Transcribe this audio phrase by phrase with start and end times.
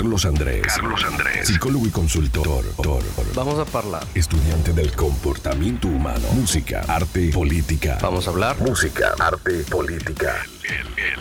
[0.00, 0.62] Carlos Andrés.
[0.66, 1.46] Carlos Andrés.
[1.46, 2.64] Psicólogo y consultor.
[3.34, 4.02] Vamos a hablar.
[4.14, 6.26] Estudiante del comportamiento humano.
[6.32, 7.98] Música, arte, política.
[8.00, 8.58] Vamos a hablar.
[8.60, 10.36] Música, arte, política.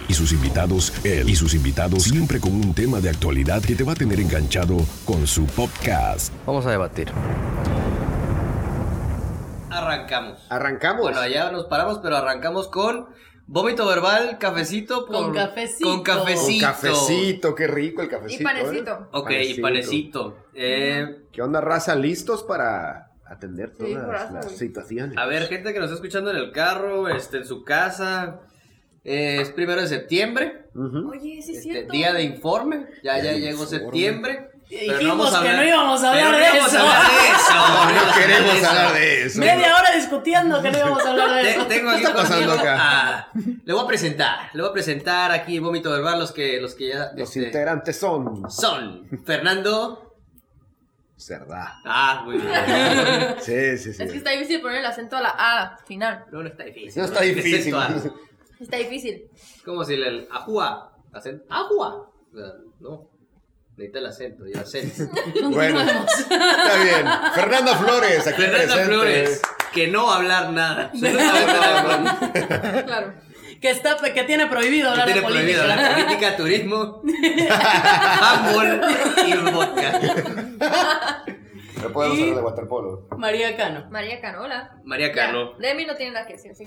[0.07, 3.84] Y sus invitados, él y sus invitados, siempre con un tema de actualidad que te
[3.84, 6.32] va a tener enganchado con su podcast.
[6.46, 7.11] Vamos a debatir.
[9.70, 10.39] Arrancamos.
[10.48, 11.01] Arrancamos.
[11.01, 13.07] Bueno, allá nos paramos, pero arrancamos con
[13.51, 15.05] vómito verbal, cafecito.
[15.05, 15.89] por- Con cafecito.
[15.89, 16.65] Con cafecito.
[16.65, 18.41] Cafecito, qué rico el cafecito.
[18.41, 18.91] Y panecito.
[18.91, 19.05] ¿eh?
[19.11, 20.37] Ok, y panecito.
[20.53, 21.95] Eh, ¿Qué onda, raza?
[21.95, 23.89] ¿Listos para atender todas
[24.27, 25.17] Sí, las situaciones?
[25.17, 28.41] a ver, gente que nos está escuchando en el carro, este, en su casa.
[29.05, 30.65] eh, es primero de septiembre.
[30.75, 31.93] Oye, sí es este, cierto.
[31.93, 32.86] día de informe.
[33.02, 33.67] Ya, ya llegó informe.
[33.80, 34.48] septiembre.
[34.72, 36.80] No Dijimos vamos a que no íbamos a hablar de eso.
[36.80, 38.06] hablar de eso.
[38.06, 39.39] No, queremos hablar de eso.
[39.39, 41.66] Media hora discutiendo que no íbamos a hablar de eso.
[41.66, 42.78] Tengo aquí está pasando acá?
[42.80, 43.31] a-
[43.66, 46.75] le voy a presentar, le voy a presentar aquí en Vómito Verbal los que, los
[46.75, 50.06] que ya Los este, integrantes son son Fernando.
[51.17, 51.81] Cerda.
[51.84, 52.50] Ah, muy bien.
[53.42, 54.03] Sí, sí, sí.
[54.03, 56.25] Es que está difícil poner el acento a la A final.
[56.31, 57.02] No, no está difícil.
[57.02, 57.75] No está ¿Qué es difícil.
[58.59, 59.23] Está difícil.
[59.66, 62.09] Como si el ajua, acento, ajua.
[62.34, 62.45] O sea,
[62.80, 63.09] No,
[63.80, 65.03] necesita el acento y el acento.
[65.49, 67.05] Bueno, está bien.
[67.33, 68.85] Fernanda Flores, aquí Fernanda presente.
[68.85, 69.41] Flores,
[69.73, 70.91] que no hablar nada.
[72.85, 73.13] Claro.
[73.61, 75.81] Que, está, que tiene prohibido hablar tiene de prohibido política.
[75.89, 77.02] la política, turismo,
[78.22, 78.81] handball
[79.27, 80.00] y vodka.
[81.81, 83.07] No podemos Y- hablar de waterpolo.
[83.17, 83.88] María Cano.
[83.89, 84.77] María Canola.
[84.85, 85.53] María Cano.
[85.59, 86.63] De mí no tiene nada que decir, sí.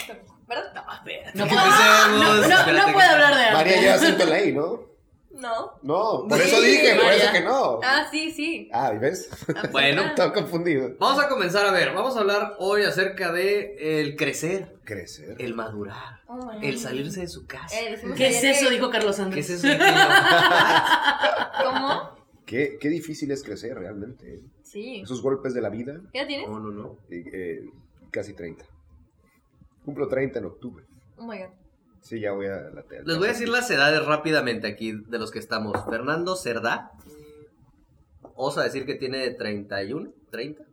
[0.46, 0.64] ¿verdad?
[0.74, 3.54] No, puede- no, no, Espérate no puede hablar de arte.
[3.56, 4.91] María lleva acento en la I, ¿no?
[5.34, 5.72] No.
[5.82, 7.80] No, por Sí, eso dije, por eso que no.
[7.82, 8.68] Ah, sí, sí.
[8.72, 9.30] Ah, ¿y ¿ves?
[9.72, 10.94] Bueno, Estaba confundido.
[11.00, 11.94] vamos a comenzar a ver.
[11.94, 15.36] Vamos a hablar hoy acerca de el crecer, Crecer.
[15.38, 17.78] el madurar, Oh, el salirse de su casa.
[17.80, 18.70] Eh, ¿Qué es eso?
[18.70, 19.50] Dijo Carlos ¿Qué Andrés.
[19.50, 19.78] es eso?
[21.64, 22.10] ¿Cómo?
[22.46, 24.34] Qué, qué difícil es crecer realmente.
[24.34, 24.40] ¿eh?
[24.62, 25.00] Sí.
[25.02, 26.48] Esos golpes de la vida, ¿Qué edad tienes?
[26.48, 26.96] No, no, no.
[27.10, 27.60] eh, eh,
[28.10, 28.64] casi 30.
[29.84, 30.84] Cumplo 30 en octubre.
[31.16, 31.48] Oh my god.
[32.02, 33.02] Sí, ya voy a la tele.
[33.06, 35.72] Les voy a decir las edades rápidamente aquí de los que estamos.
[35.88, 36.90] Fernando Cerdá.
[38.34, 40.64] Osa decir que tiene 31, 30.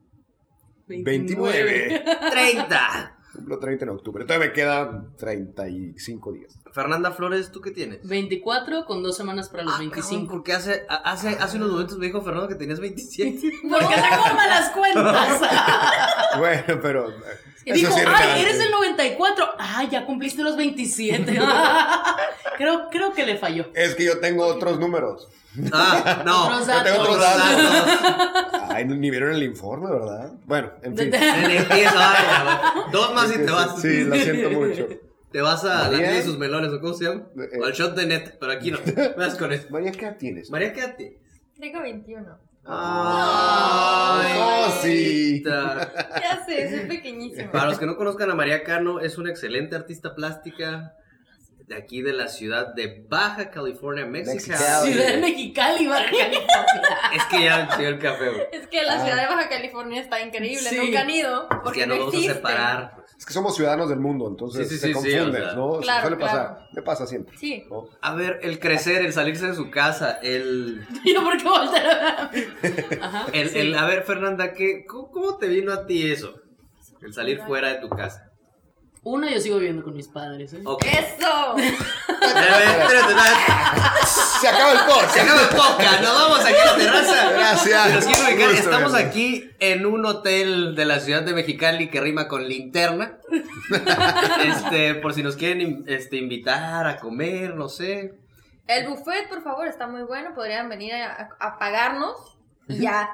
[0.88, 2.04] 29.
[2.32, 3.16] 30.
[3.34, 4.26] Cumplo 30 en octubre.
[4.26, 6.60] Todavía me quedan 35 días.
[6.74, 8.06] Fernanda Flores, ¿tú qué tienes?
[8.08, 10.32] 24 con dos semanas para los Ah, cabrón, 25.
[10.32, 13.40] porque hace, hace, hace unos momentos me dijo Fernando que tenías 27.
[13.70, 15.42] Porque se forman las cuentas.
[16.40, 17.14] Bueno, pero.
[17.66, 19.46] Eh, eso Dijo, sí ay, eres el 94.
[19.60, 21.40] Ah, ya cumpliste los 27.
[22.58, 23.68] creo, creo que le falló.
[23.74, 25.28] Es que yo tengo otros números.
[25.74, 26.46] Ah, no.
[26.62, 27.74] Otros Yo tengo otros datos.
[27.74, 28.62] datos.
[28.70, 30.32] Ay, ni vieron el informe, ¿verdad?
[30.46, 31.12] Bueno, en fin.
[31.70, 32.62] Vaya,
[32.92, 33.82] Dos más y te vas.
[33.82, 34.88] Sí, lo siento mucho.
[35.32, 35.98] Te vas a la María.
[36.00, 37.24] tía de sus melones, ¿o cómo se llama?
[37.36, 38.80] Eh, O al shot de net, pero aquí no.
[39.18, 39.68] Vas con eso.
[39.72, 40.50] María, ¿qué edad tienes?
[40.52, 41.20] María, quédate.
[41.60, 42.38] Tengo 21.
[42.66, 44.34] Ay,
[44.82, 45.44] sí.
[45.44, 47.52] Ya sé, soy pequeñísima.
[47.52, 50.94] Para los que no conozcan a María Cano, es una excelente artista plástica
[51.70, 54.40] de aquí de la ciudad de Baja California, México.
[54.40, 56.48] Ciudad de Mexicali, Baja California.
[57.16, 58.48] Es que ya el café, güey.
[58.52, 60.68] Es que la ciudad de Baja California está increíble.
[60.70, 60.78] Sí.
[60.78, 61.44] Nunca han ido.
[61.44, 62.99] Es Porque que ya no nos vamos a separar.
[63.20, 65.54] Es que somos ciudadanos del mundo, entonces Sí, sí, se sí, sí, confunden, o sea.
[65.56, 65.80] ¿no?
[65.82, 66.48] Claro, Suele pasar.
[66.56, 66.68] claro.
[66.72, 67.38] Me pasa siempre.
[67.38, 67.66] Sí.
[67.70, 67.88] ¿no?
[68.02, 70.88] A ver, el crecer, el salirse de su casa, el...
[71.06, 72.98] Yo, ¿por qué voltear a ver a mí?
[73.02, 73.26] Ajá.
[73.34, 73.60] el, sí.
[73.60, 76.34] el- a ver, Fernanda, ¿qué, cómo, cómo te vino a ti eso?
[77.02, 78.29] El salir fuera de tu casa.
[79.02, 80.54] Uno, yo sigo viviendo con mis padres.
[80.54, 80.62] ¿eh?
[80.66, 80.84] Ok.
[80.86, 81.56] ¡Eso!
[84.42, 85.10] Se acaba el corte.
[85.14, 87.32] Se acaba el podcast, nos vamos aquí a la terraza.
[87.32, 88.06] Gracias.
[88.06, 89.08] Gusto, estamos verlo.
[89.10, 93.18] aquí en un hotel de la ciudad de Mexicali que rima con linterna.
[94.44, 98.16] Este, por si nos quieren in- este, invitar a comer, no sé.
[98.66, 100.34] El buffet, por favor, está muy bueno.
[100.34, 102.16] Podrían venir a, a- pagarnos
[102.68, 103.10] y ya.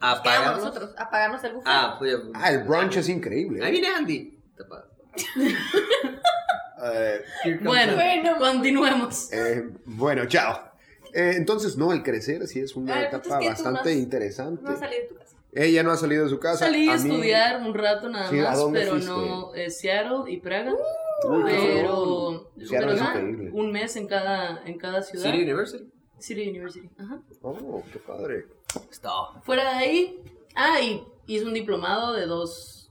[0.00, 0.58] A pagarnos.
[0.64, 1.68] nosotros, a pagarnos el buffet.
[1.72, 3.62] Ah, pues, Ah, el brunch es increíble.
[3.64, 3.80] Ahí ¿eh?
[3.80, 4.38] viene Andy.
[4.56, 4.84] Te pa-
[7.62, 7.94] Bueno.
[7.96, 8.36] Bueno.
[8.38, 9.32] continuemos.
[9.32, 10.70] eh, bueno, chao.
[11.14, 13.96] Eh, entonces, no, el crecer sí es una pues etapa es que bastante no has-
[14.02, 14.62] interesante.
[14.62, 15.36] No has salido de tu casa.
[15.52, 16.58] Ella no ha salido de su casa.
[16.64, 19.10] Salí a a mí- estudiar un rato nada Sí, ¿a más, pero fuiste?
[19.10, 20.72] no eh, Seattle y Praga.
[20.72, 22.50] Qué pero.
[22.58, 23.20] Seattle pero nada,
[23.52, 25.24] un mes en cada en cada ciudad.
[25.26, 25.90] City University.
[26.18, 26.88] City University.
[26.98, 27.20] Ajá.
[27.42, 28.46] Oh, qué padre.
[28.90, 29.42] Stop.
[29.44, 30.22] Fuera de ahí,
[30.54, 32.88] ah, y hice un diplomado de dos,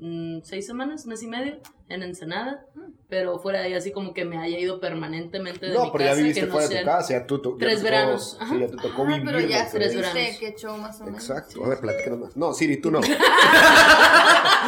[0.00, 1.58] mm, seis semanas, mes y medio,
[1.88, 2.64] en Ensenada,
[3.08, 6.04] pero fuera de ahí así como que me haya ido permanentemente de mi No, pero
[6.04, 8.36] ya viviste que no fuera de tu casa, ya tú, tú- ya Tres tocó- veranos,
[8.40, 8.54] ajá.
[8.54, 9.22] Sí, ya te tocó Ah, vivir.
[9.24, 10.36] pero ya Tres veranos.
[10.38, 11.20] qué show más o menos.
[11.28, 12.36] Exacto, a ver, platícanos más.
[12.36, 13.00] No, Siri, tú no.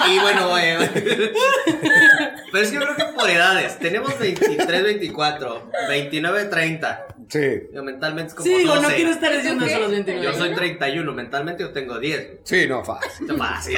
[0.09, 1.33] Y bueno, eh,
[2.51, 3.79] pero es que yo creo que por edades.
[3.79, 7.07] Tenemos 23, 24, 29, 30.
[7.29, 7.63] Sí.
[7.73, 8.83] Yo mentalmente es como Sí, digo, 12.
[8.89, 10.25] no quiero estar diciendo eso a los 29.
[10.27, 12.41] Yo soy 31, mentalmente yo tengo 10.
[12.45, 13.27] Sí, no, fácil.
[13.37, 13.77] Fácil.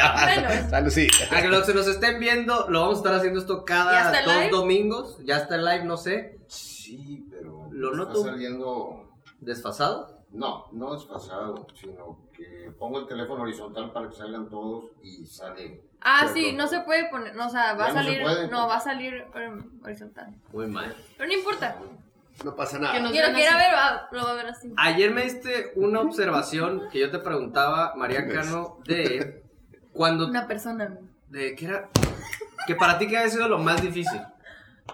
[0.71, 1.09] Bueno, sí.
[1.31, 4.13] A que los que nos estén viendo, lo vamos a estar haciendo esto ¿Ya cada
[4.13, 4.51] está dos live?
[4.51, 5.19] domingos.
[5.25, 6.39] Ya está el live, no sé.
[6.47, 8.25] Sí, pero Lo está noto.
[8.25, 9.09] saliendo,
[9.41, 10.23] ¿Desfasado?
[10.33, 15.83] no, no desfasado, sino que pongo el teléfono horizontal para que salgan todos y sale.
[16.01, 18.23] Ah, sí, no se puede poner, no, o sea, va a Ya no se salir,
[18.23, 18.49] puede.
[18.49, 20.35] no, va a salir um, horizontal.
[20.53, 20.95] Muy mal.
[21.17, 21.79] Pero no importa.
[22.43, 23.01] No pasa Que nada.
[23.01, 23.59] nos vean quiera así.
[23.59, 24.73] ver, va- lo va a ver así.
[24.77, 29.43] Ayer me diste una observación que yo te preguntaba, María Cano, de
[29.93, 30.27] cuando.
[30.27, 30.99] Una persona.
[31.29, 31.89] de que era.
[32.67, 34.21] Que para ti, ¿qué había sido lo más difícil?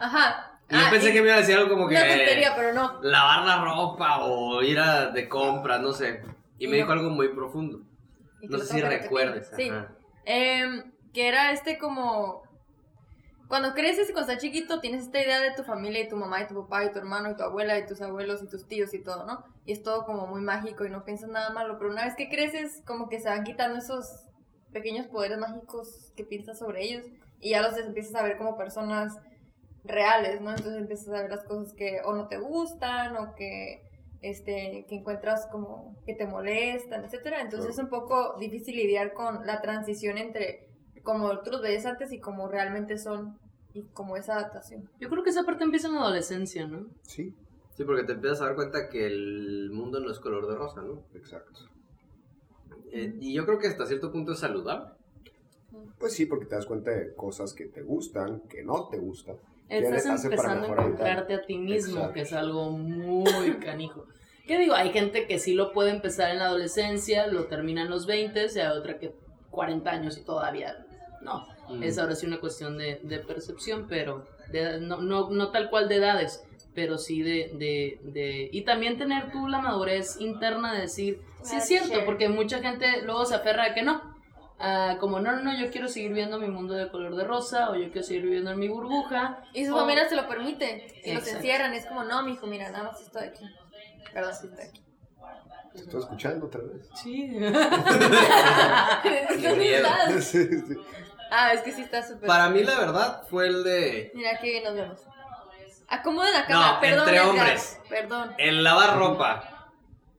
[0.01, 0.59] Ajá.
[0.69, 1.95] Y yo Ah, pensé y- que me iba a decir algo como que.
[1.97, 3.01] Una tontería, pero no.
[3.03, 6.23] Lavar la ropa o ir a de compras, no sé.
[6.59, 6.83] Y me No.
[6.83, 7.81] dijo algo muy profundo.
[8.41, 9.51] Que No sé si que recuerdes.
[9.57, 9.71] Sí.
[10.25, 12.43] Em, que era este como...
[13.51, 16.41] Cuando creces y cuando estás chiquito tienes esta idea de tu familia y tu mamá
[16.41, 18.95] y tu papá y tu hermano y tu abuela y tus abuelos y tus tíos
[18.95, 19.43] y todo, ¿no?
[19.65, 22.29] Y es todo como muy mágico y no piensas nada malo, pero una vez que
[22.29, 24.07] creces como que se van quitando esos
[24.73, 27.05] pequeños poderes mágicos que piensas sobre ellos
[27.41, 29.19] y ya los empiezas a ver como personas
[29.83, 30.51] reales, ¿no?
[30.51, 33.83] Entonces empiezas a ver las cosas que o no te gustan o que
[34.23, 37.41] este que encuentras como que te molestan, etcétera.
[37.41, 40.70] Entonces es un poco difícil lidiar con la transición entre
[41.03, 43.39] como tú los ves antes y como realmente son
[43.73, 44.89] y como esa adaptación.
[44.99, 46.87] Yo creo que esa parte empieza en la adolescencia, ¿no?
[47.03, 47.35] Sí,
[47.81, 50.83] Sí, porque te empiezas a dar cuenta que el mundo no es color de rosa,
[50.83, 51.03] ¿no?
[51.15, 51.61] exacto.
[52.93, 54.91] Eh, y yo creo que hasta cierto punto es saludable.
[55.99, 59.37] Pues sí, porque te das cuenta de cosas que te gustan, que no te gustan.
[59.67, 62.13] ¿Qué Estás empezando a encontrarte a ti mismo, Exacto.
[62.13, 64.05] que es algo muy canijo.
[64.47, 64.75] ¿Qué digo?
[64.75, 68.47] Hay gente que sí lo puede empezar en la adolescencia, lo termina en los 20
[68.55, 69.15] y hay otra que
[69.51, 70.87] 40 años y todavía
[71.21, 71.47] no.
[71.69, 71.83] Mm.
[71.83, 75.89] Es ahora sí una cuestión de, de percepción, pero de- no, no, no tal cual
[75.89, 76.43] de edades,
[76.75, 78.49] pero sí de, de, de...
[78.53, 83.03] Y también tener tú la madurez interna de decir, sí es cierto, porque mucha gente
[83.03, 84.19] luego se aferra a que no.
[84.63, 87.71] Ah, como no, no, no, yo quiero seguir viendo mi mundo de color de rosa
[87.71, 89.43] o yo quiero seguir viviendo en mi burbuja.
[89.55, 90.87] Y su o- familia se lo permite.
[91.03, 93.45] Si los encierran, es como, no, mijo, mira, nada más estoy aquí.
[94.13, 94.83] Perdón, sí estoy aquí.
[95.73, 96.89] ¿Te estoy escuchando otra vez?
[96.95, 97.31] Sí.
[100.21, 100.75] Sí, sí.
[101.31, 102.27] Ah, es que sí está súper.
[102.27, 104.11] Para mí, la verdad, fue el de.
[104.15, 105.01] Mira, aquí nos vemos.
[105.89, 106.99] Acomoden la cámara, No, perdón.
[107.01, 107.81] entre Edgar, hombres.
[107.89, 108.35] Perdón.
[108.39, 109.69] El lavar ropa.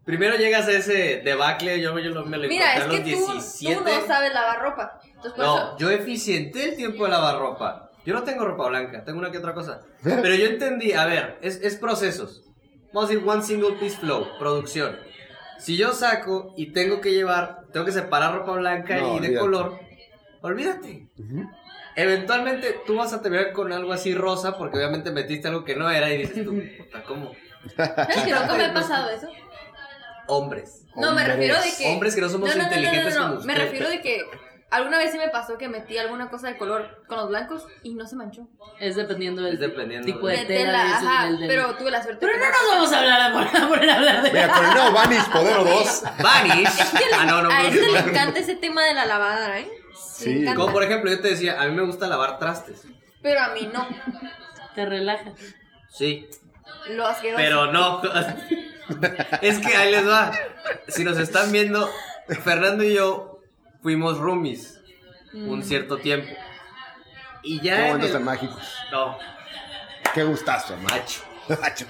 [0.03, 2.97] Primero llegas a ese debacle, yo, yo lo- me lo Mira, es a que los
[3.03, 3.75] tú, 17.
[3.75, 4.99] tú no sabes lavar ropa.
[5.05, 5.77] Entonces, No, eso.
[5.77, 7.89] yo eficienté el tiempo de lavar ropa.
[8.03, 9.81] Yo no tengo ropa blanca, tengo una que otra cosa.
[10.03, 12.41] Pero yo entendí, a ver, es, es procesos.
[12.93, 14.97] Vamos a decir one single piece flow, producción.
[15.59, 19.27] Si yo saco y tengo que llevar, tengo que separar ropa blanca No, y de
[19.27, 19.37] olvídate.
[19.39, 19.79] color,
[20.41, 21.07] olvídate.
[21.95, 25.89] Eventualmente tú vas a terminar con algo así rosa porque obviamente metiste algo que no
[25.89, 27.31] era y dices tú, puta, ¿cómo?
[27.75, 29.27] ¿Sabes que nunca me ha pasado eso?
[30.27, 30.85] Hombres.
[30.95, 31.87] No, me refiero de que.
[31.87, 34.01] Hombres que no somos no, no, no, inteligentes no, no, no, como Me refiero de
[34.01, 34.21] que.
[34.69, 37.93] Alguna vez sí me pasó que metí alguna cosa de color con los blancos y
[37.93, 38.47] no se manchó.
[38.79, 40.81] Es dependiendo del Es dependiendo tipo de- de tela.
[40.95, 43.33] ajá, del- del- pero tuve la suerte Pero no nos vamos a hablar a
[43.67, 44.31] poner, a hablar de...
[44.31, 46.03] Mira, con el nuevo Vanish Podero 2.
[46.23, 46.67] Vanish.
[46.79, 47.91] Es que le- ah, no, no, a no, este no.
[47.91, 49.69] le encanta ese tema de la lavada, ¿eh?
[50.01, 50.45] Sí.
[50.55, 52.83] Como por ejemplo, yo te decía, a mí me gusta lavar trastes.
[53.21, 53.87] Pero a mí no.
[54.75, 55.33] Te relaja.
[55.89, 56.27] Sí,
[56.89, 57.37] Lo asqueroso.
[57.37, 58.01] pero no.
[59.41, 60.31] es que ahí les va.
[60.87, 61.89] Si nos están viendo,
[62.43, 63.39] Fernando y yo
[63.81, 64.79] fuimos roomies
[65.33, 66.31] un cierto tiempo.
[67.43, 67.75] Y Qué ya.
[67.79, 68.63] en momentos el- tan mágicos.
[68.91, 69.17] No,
[70.13, 71.21] Qué gustazo, macho.
[71.61, 71.85] Macho.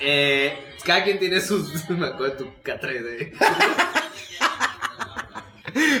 [0.00, 1.88] Eh, cada quien tiene sus.
[1.90, 3.32] Me acuerdo de tu K3D.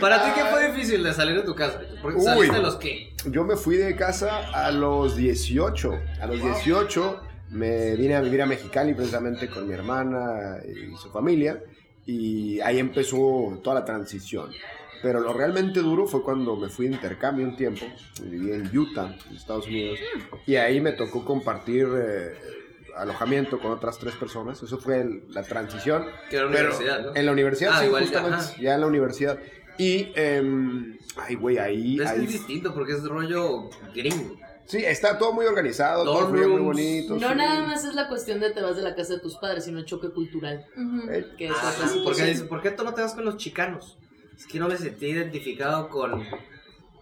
[0.00, 1.80] Para ti, ¿qué fue difícil de salir de tu casa?
[2.02, 2.24] Porque Uy.
[2.24, 3.12] saliste a los qué?
[3.26, 5.98] Yo me fui de casa a los 18.
[6.20, 11.10] A los 18 me vine a vivir a Mexicali precisamente con mi hermana y su
[11.10, 11.62] familia.
[12.06, 14.50] Y ahí empezó toda la transición.
[15.02, 17.84] Pero lo realmente duro fue cuando me fui de intercambio un tiempo.
[18.22, 19.98] Viví en Utah, en Estados Unidos.
[20.46, 22.34] Y ahí me tocó compartir eh,
[22.96, 24.62] alojamiento con otras tres personas.
[24.62, 26.06] Eso fue el- la transición.
[26.30, 27.14] Que era universidad, ¿no?
[27.16, 28.36] En la universidad, Ah, sí, igual, justamente.
[28.36, 28.54] ajá.
[28.60, 29.38] Ya en la universidad.
[29.78, 31.96] Y, em, ay, güey, ahí.
[32.00, 34.36] Es que ahí es distinto porque es rollo gringo.
[34.66, 36.64] Sí, está todo muy organizado, todo frío, muy rooms.
[36.64, 37.14] bonito.
[37.16, 37.34] No sí.
[37.34, 39.78] nada más es la cuestión de te vas de la casa de tus padres, sino
[39.78, 40.64] el choque cultural.
[40.74, 41.10] Ujú.
[41.10, 42.28] Eh, Que es Ah, otra ¿por qué, situación.
[42.28, 43.98] dice, ¿por qué tú no te vas con los chicanos?
[44.36, 46.24] Es que no me sentí identificado con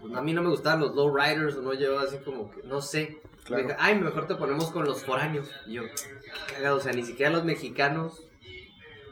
[0.00, 2.62] pues, a mí no me gustaban los low riders o no llevaba así como que,
[2.64, 3.20] no sé.
[3.44, 3.68] Claro.
[3.68, 5.48] Me Ay, mejor te ponemos con los foráneos.
[5.66, 8.24] Y yo, qué cagado, o sea, ni siquiera los mexicanos.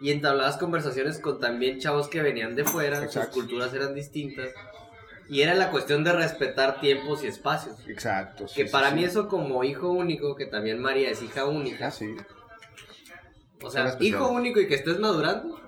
[0.01, 3.33] Y entablabas conversaciones con también chavos que venían de fuera, Exacto.
[3.35, 4.51] sus culturas eran distintas.
[5.29, 7.77] Y era la cuestión de respetar tiempos y espacios.
[7.87, 8.49] Exacto.
[8.49, 8.97] sí, Que sí, para sí.
[8.97, 11.89] mí eso como hijo único, que también María es hija única.
[11.89, 12.17] Ah, sí.
[13.63, 15.61] O Son sea, hijo único y que estés madurando.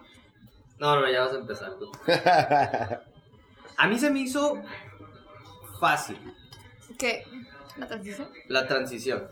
[0.78, 1.72] No, no, ya vas a empezar.
[3.76, 4.60] A mí se me hizo
[5.80, 6.16] fácil
[6.98, 7.24] ¿Qué?
[7.76, 8.28] ¿La transición?
[8.48, 9.28] la transición.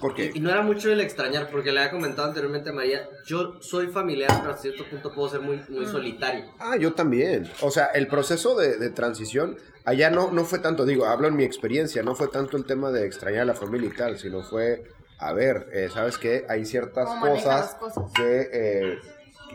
[0.00, 0.30] ¿Por qué?
[0.34, 3.88] Y no era mucho el extrañar, porque le había comentado anteriormente a María, yo soy
[3.88, 6.46] familiar, pero hasta cierto punto puedo ser muy, muy solitario.
[6.58, 7.50] Ah, yo también.
[7.60, 11.36] O sea, el proceso de, de transición, allá no, no fue tanto, digo, hablo en
[11.36, 14.42] mi experiencia, no fue tanto el tema de extrañar a la familia y tal, sino
[14.42, 14.84] fue,
[15.18, 16.46] a ver, eh, ¿sabes qué?
[16.48, 18.12] Hay ciertas ¿Cómo manejas cosas, las cosas?
[18.14, 18.98] que, eh,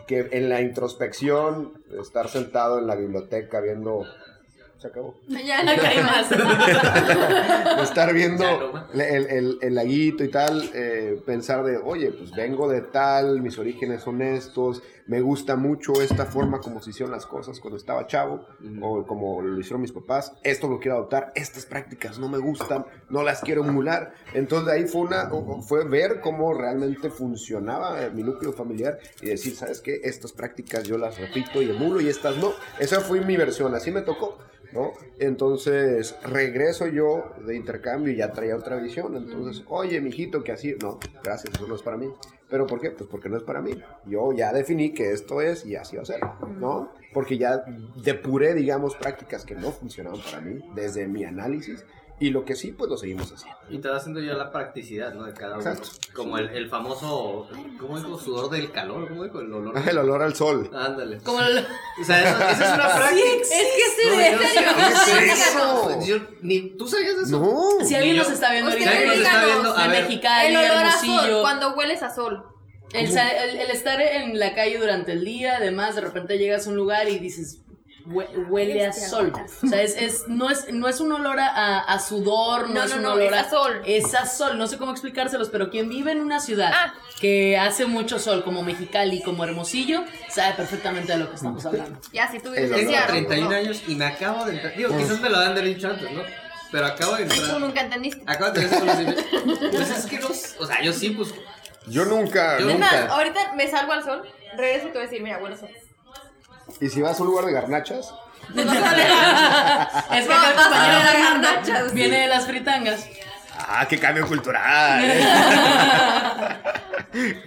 [0.06, 4.04] que en la introspección, estar sentado en la biblioteca viendo...
[4.78, 5.14] Se acabó.
[5.28, 6.30] Ya, No hay más.
[7.82, 8.84] estar viendo Ya no más.
[8.94, 13.58] el, el- el laguito y tal, eh, pensar de, oye, pues vengo de tal, mis
[13.58, 18.06] orígenes son estos, me gusta mucho esta forma como se hicieron las cosas cuando estaba
[18.06, 18.44] chavo,
[18.82, 22.84] o como lo hicieron mis papás, esto lo quiero adoptar, estas prácticas no me gustan,
[23.08, 24.12] no las quiero emular.
[24.34, 25.30] Entonces de ahí fue, una,
[25.66, 30.00] fue ver cómo realmente funcionaba eh, mi núcleo familiar y decir, ¿sabes qué?
[30.04, 32.52] Estas prácticas yo las repito y emulo y estas no.
[32.78, 34.38] Esa fue mi versión, así me tocó.
[34.76, 34.92] ¿No?
[35.18, 39.16] Entonces regreso yo de intercambio y ya traía otra visión.
[39.16, 40.76] Entonces, oye, mijito, que así.
[40.80, 42.08] No, gracias, eso no es para mí.
[42.48, 42.90] ¿Pero por qué?
[42.90, 43.72] Pues porque no es para mí.
[44.04, 46.20] Yo ya definí que esto es y así va a ser,
[46.60, 46.92] ¿no?
[47.12, 47.64] Porque ya
[48.02, 51.84] depuré, digamos, prácticas que no funcionaban para mí desde mi análisis
[52.18, 53.58] y lo que sí, pues lo seguimos haciendo.
[53.68, 55.24] Y te va haciendo ya la practicidad, ¿no?
[55.24, 55.68] De cada uno.
[55.70, 55.90] Exacto.
[56.14, 58.18] Como el, el famoso, ¿cómo dijo?
[58.18, 59.40] Sudor del calor, ¿cómo dijo?
[59.40, 59.74] El olor.
[59.88, 60.70] El olor al sol.
[60.74, 61.18] Ándale.
[61.18, 61.58] Como el-
[62.00, 63.28] O sea, eso, esa es una práctica.
[63.42, 64.36] Es que se No, ve
[65.20, 66.00] ¿Qué es eso?
[66.06, 67.38] Yo, ni, ¿Tú sabías de eso?
[67.40, 67.84] No.
[67.84, 70.02] si alguien nos está viendo ahorita, nos está viendo, a de ver.
[70.04, 72.44] Mexicali, El olor a sol, cuando hueles a sol.
[72.92, 76.70] el, el- el estar en la calle durante el día, además, de repente llegas a
[76.70, 77.65] un lugar y dices, "Hue-
[78.06, 79.26] huele a Este sol.
[79.34, 79.64] aguantas.
[79.64, 82.74] O sea, es, es- no, es, no es un olor a, a- a sudor, no,
[82.74, 83.82] No, es no, un no, olor es a sol.
[83.84, 86.94] Es a sol, no sé cómo explicárselos, pero quien vive en una ciudad Ah.
[87.20, 91.98] que hace mucho sol, como Mexicali, como Hermosillo, sabe perfectamente de lo que estamos hablando.
[92.12, 93.00] Ya, si tú vives en Tengo olor.
[93.00, 93.56] Seattle, 31 no.
[93.56, 94.76] años y me acabo de entrar.
[94.76, 96.22] Digo, quizás me lo han de dicho antes, ¿no?
[96.72, 97.60] Pero acabo de Tú entrar.
[97.60, 98.22] nunca entendiste.
[98.26, 99.22] Acabo de conocimiento.
[99.72, 100.28] Pues es que no.
[100.58, 101.32] O sea, yo sí, pues.
[101.88, 103.14] Yo nunca, Yo Es más, nunca.
[103.14, 104.22] ahorita me salgo al sol,
[104.56, 105.68] regreso y te voy a decir, mira, a sol.
[106.80, 108.12] Y si vas a un lugar de garnachas,
[108.54, 111.92] Es que acá el a compañero ver Fernando garnachas.
[111.94, 113.06] viene de las fritangas.
[113.58, 115.02] ah, qué cambio cultural.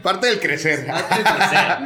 [0.03, 0.87] Parte del crecer.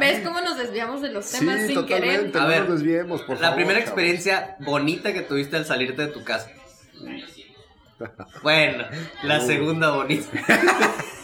[0.00, 2.30] ¿Ves cómo nos desviamos de los Sí, temas sin querer?
[2.32, 2.38] totalmente.
[2.38, 3.88] A No ver, nos desviemos, por La favor, primera chavos.
[3.90, 6.48] experiencia bonita que tuviste al salirte de tu casa.
[8.42, 8.84] Bueno,
[9.22, 10.26] la segunda bonita.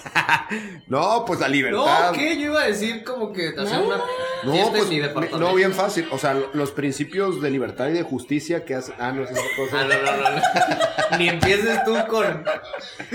[0.89, 2.13] No, pues la No, libertad.
[2.13, 2.37] ¿qué?
[2.37, 3.99] Yo iba a decir como que hacer una
[4.43, 5.39] No, fiesta pues, en mi departamento.
[5.39, 6.09] no, bien fácil.
[6.11, 8.95] O sea, los principios de libertad y de justicia que hacen.
[8.99, 9.81] Ah, no, es esa cosa.
[9.81, 11.19] Ah, no, no, no, no.
[11.19, 12.45] Ni empieces tú con.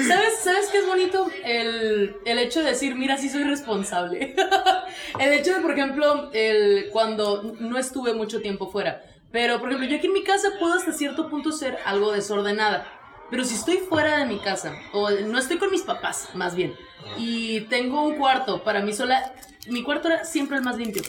[0.07, 1.29] ¿Sabes, ¿Sabes qué es bonito?
[1.43, 4.35] El, el hecho de decir, mira, sí soy responsable.
[5.19, 9.01] el hecho de, por ejemplo, el, cuando no estuve mucho tiempo fuera.
[9.31, 12.87] Pero, por ejemplo, yo aquí en mi casa puedo hasta cierto punto ser algo desordenada.
[13.29, 16.75] Pero si estoy fuera de mi casa, o no estoy con mis papás, más bien,
[17.17, 19.33] y tengo un cuarto para mí sola,
[19.67, 21.01] mi cuarto era siempre el más limpio.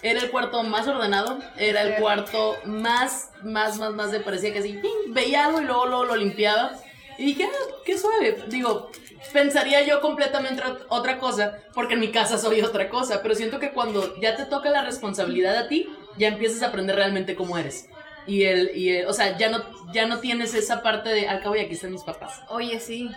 [0.00, 4.60] Era el cuarto más ordenado, era el cuarto más, más, más, más de parecía que
[4.60, 5.12] así, ¡ping!
[5.12, 6.72] veía algo y luego, luego lo limpiaba.
[7.18, 8.44] Y dije, ah, qué suave.
[8.46, 8.92] Digo,
[9.32, 13.58] pensaría yo completamente ot- otra cosa, porque en mi casa soy otra cosa, pero siento
[13.58, 17.58] que cuando ya te toca la responsabilidad a ti, ya empiezas a aprender realmente cómo
[17.58, 17.88] eres.
[18.28, 21.40] Y el, y el- o sea, ya no, ya no tienes esa parte de, al
[21.42, 22.42] cabo y aquí están mis papás.
[22.48, 23.10] Oye, sí.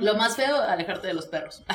[0.00, 1.62] Lo más feo, alejarte de los perros.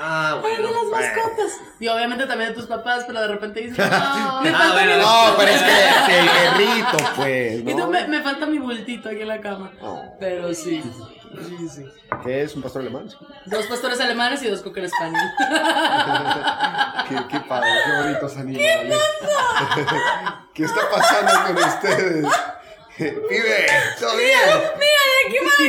[0.00, 0.76] Ah, Ay, de bueno.
[0.76, 0.84] las
[1.16, 1.60] mascotas.
[1.80, 3.84] Y obviamente también de tus papás, pero de repente dices, No.
[4.42, 5.72] me Ah, bueno, mi No, pero es que,
[6.06, 7.60] que el perrito, pues.
[7.62, 7.84] Y ¿no?
[7.84, 9.72] tú, me, me falta mi bultito aquí en la cama.
[9.80, 10.04] Oh.
[10.20, 10.84] Pero sí.
[11.46, 11.84] Sí, sí.
[12.24, 13.08] ¿Qué es un pastor alemán?
[13.46, 15.22] Dos pastores alemanes y dos cocker spaniel.
[17.08, 18.98] Qué, qué padre, qué bonitos animales.
[20.54, 22.26] ¿Qué está pasando con ustedes?
[22.98, 23.66] Vive,
[24.00, 24.38] todo bien.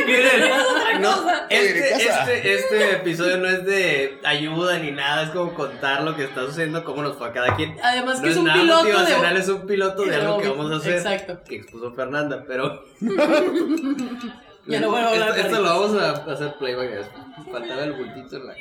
[0.06, 1.46] Miren, no, cosa.
[1.48, 2.32] este, Oye, ¿de casa?
[2.32, 6.40] este, este episodio no es de ayuda ni nada, es como contar lo que está
[6.46, 7.76] sucediendo, cómo nos fue a cada quien.
[7.82, 9.40] Además que no es un nada piloto motivacional, de...
[9.40, 10.94] es un piloto de de algo que vamos a hacer.
[10.94, 11.40] exacto.
[11.48, 12.84] Que expuso Fernanda, pero.
[14.66, 17.10] Ya no vuelvo a hablar Esto, esto lo vamos a hacer playback.
[17.50, 18.54] Faltaba el bultito en la.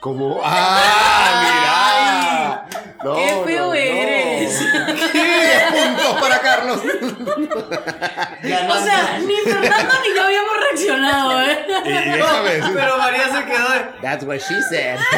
[0.00, 0.40] ¿Cómo?
[0.44, 2.84] ¡Ah, mira!
[3.04, 3.74] No, ¡Qué feo no, no.
[3.74, 4.58] eres!
[5.12, 5.60] ¿Qué?
[5.70, 6.80] Punto para Carlos.
[6.80, 6.82] O
[8.84, 11.66] sea, ni Fernando ni yo habíamos reaccionado, ¿eh?
[11.84, 13.80] Y déjame decir- Pero María se quedó de.
[14.02, 14.98] That's what she said.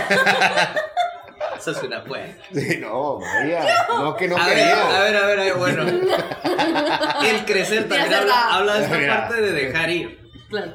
[1.60, 2.34] Eso es una pues.
[2.52, 3.64] Sí, no, María.
[3.88, 4.96] No, que no a ver, quería.
[4.96, 5.82] a ver, a ver, a ver, bueno.
[7.24, 9.20] El crecer también habla, de esta Mira.
[9.28, 10.20] parte de dejar ir.
[10.48, 10.72] Claro.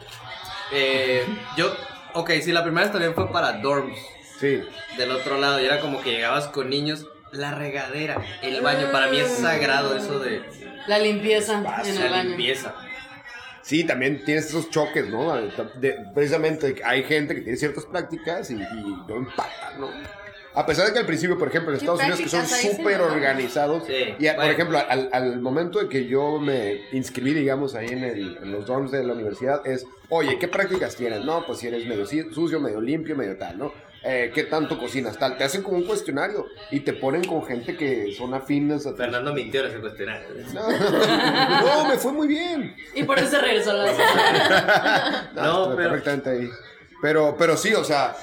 [0.73, 1.25] Eh,
[1.57, 1.75] yo,
[2.13, 3.97] ok, sí, la primera vez también fue para dorms
[4.39, 4.61] Sí.
[4.97, 7.05] del otro lado y era como que llegabas con niños.
[7.31, 10.41] La regadera, el baño, para mí es sagrado eso de
[10.87, 11.53] La limpieza
[11.85, 12.29] en el la baño.
[12.31, 12.75] limpieza.
[13.61, 15.33] Sí, también tienes esos choques, ¿no?
[15.75, 18.57] De- precisamente hay gente que tiene ciertas prácticas y, y
[19.07, 19.87] no empatan, ¿no?
[20.53, 22.99] A pesar de que al principio, por ejemplo, en ¿Qué Estados Unidos, que son súper
[23.01, 27.73] organizados, Sí, y a- por ejemplo, al, al momento de que yo me inscribí, digamos,
[27.75, 31.23] ahí en, el- en los dorms de la universidad, es, oye, ¿qué prácticas tienes?
[31.23, 33.73] No, pues si eres medio sucio, medio limpio, medio tal, ¿no?
[34.03, 35.15] Eh, ¿Qué tanto cocinas?
[35.19, 35.37] Tal.
[35.37, 39.31] Te hacen como un cuestionario y te ponen con gente que son afines a Fernando
[39.31, 40.27] mintió en ese cuestionario.
[41.61, 42.75] No, me fue muy bien.
[42.95, 46.49] Y por eso regresó a la No, No, pero- perfectamente ahí.
[47.01, 48.15] Pero, pero sí, o sea,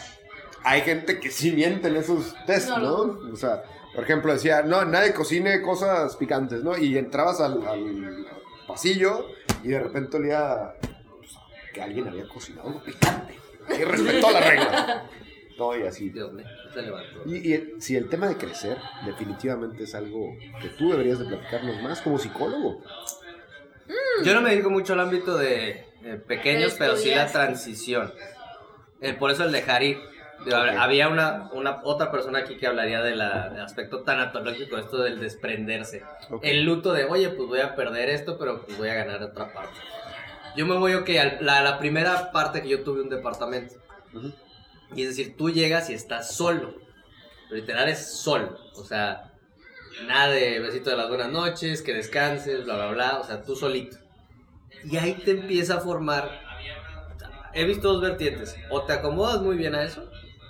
[0.64, 3.32] hay gente que sí miente en esos test, No, ¿no?
[3.32, 3.62] O sea,
[3.94, 6.76] por ejemplo, decía, no, nadie cocine cosas picantes, ¿no?
[6.76, 8.26] Y entrabas al, al
[8.66, 9.26] pasillo
[9.64, 10.74] y de repente olía
[11.18, 11.32] pues,
[11.72, 13.34] que alguien había cocinado algo picante.
[13.68, 15.10] Y respetó la regla.
[15.58, 16.10] No, y así.
[16.10, 17.22] Dios mío, se levantó.
[17.26, 21.82] Y, y si el tema de crecer definitivamente es algo que tú deberías de platicarnos
[21.82, 22.82] más como psicólogo.
[24.24, 28.12] Yo no me dedico mucho al ámbito de eh, pequeños, pero sí la transición.
[29.00, 29.98] Eh, por eso el dejar ir.
[30.44, 30.68] Digo, Ok.
[30.78, 35.18] Había una, una otra persona aquí que hablaría de la- del aspecto tanatológico, esto del
[35.20, 36.02] desprenderse.
[36.30, 36.44] Ok.
[36.44, 39.52] El luto de, oye, pues voy a perder esto, pero pues voy a ganar otra
[39.52, 39.78] parte.
[40.56, 43.74] Yo me voy, ok, a la, la primera parte que yo tuve un departamento.
[44.14, 44.32] Ujú.
[44.94, 46.74] Y es decir, tú llegas y estás solo.
[47.50, 48.58] Literal es solo.
[48.76, 49.32] O sea,
[50.06, 53.18] nada de besito de las buenas noches, que descanses, bla, bla, bla.
[53.18, 53.96] O sea, tú solito.
[54.84, 56.30] Y ahí te empieza a formar.
[57.52, 58.56] He visto dos vertientes.
[58.70, 60.08] O te acomodas muy bien a eso,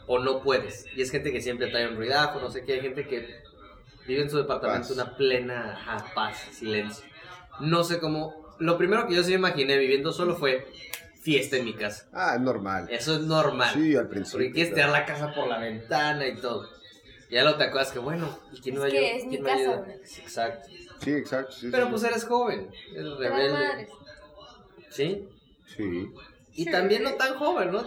[0.09, 0.87] o no puedes.
[0.97, 2.73] Y es gente que siempre trae un ruidajo, no sé qué.
[2.75, 3.43] Hay gente que
[4.07, 4.97] vive en su departamento Paz.
[4.97, 7.05] una plena ajá, paz, silencio.
[7.61, 8.57] No sé cómo.
[8.59, 10.67] Lo primero que yo sí me imaginé viviendo solo fue
[11.23, 12.09] fiesta en mi casa.
[12.13, 12.89] Ah, es normal.
[12.91, 13.71] Eso es normal.
[13.75, 14.39] Sí, al principio.
[14.47, 16.69] Porque quieres tirar la casa por la ventana y todo.
[17.31, 19.11] Ya lo te acuerdas que, bueno, ¿y quién me que ayuda?
[19.11, 19.95] es mi ¿Quién me casa, ayuda?
[20.19, 20.69] Exacto.
[21.03, 21.53] Sí, exacto.
[21.53, 22.09] sí, Pero sí, pues sí.
[22.09, 23.89] eres joven, eres rebelde.
[24.91, 25.29] ¿Sí?
[25.77, 26.11] Sí.
[26.55, 27.85] Y también no tan joven, ¿no?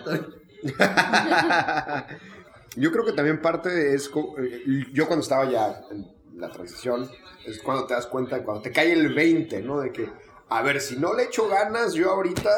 [2.75, 6.07] Yo creo que también parte es, eh, yo cuando estaba ya en
[6.39, 7.09] la transición,
[7.45, 9.81] es cuando te das cuenta, cuando te cae el 20, ¿no?
[9.81, 10.09] De que,
[10.47, 12.49] a ver, si no le echo ganas, yo ahorita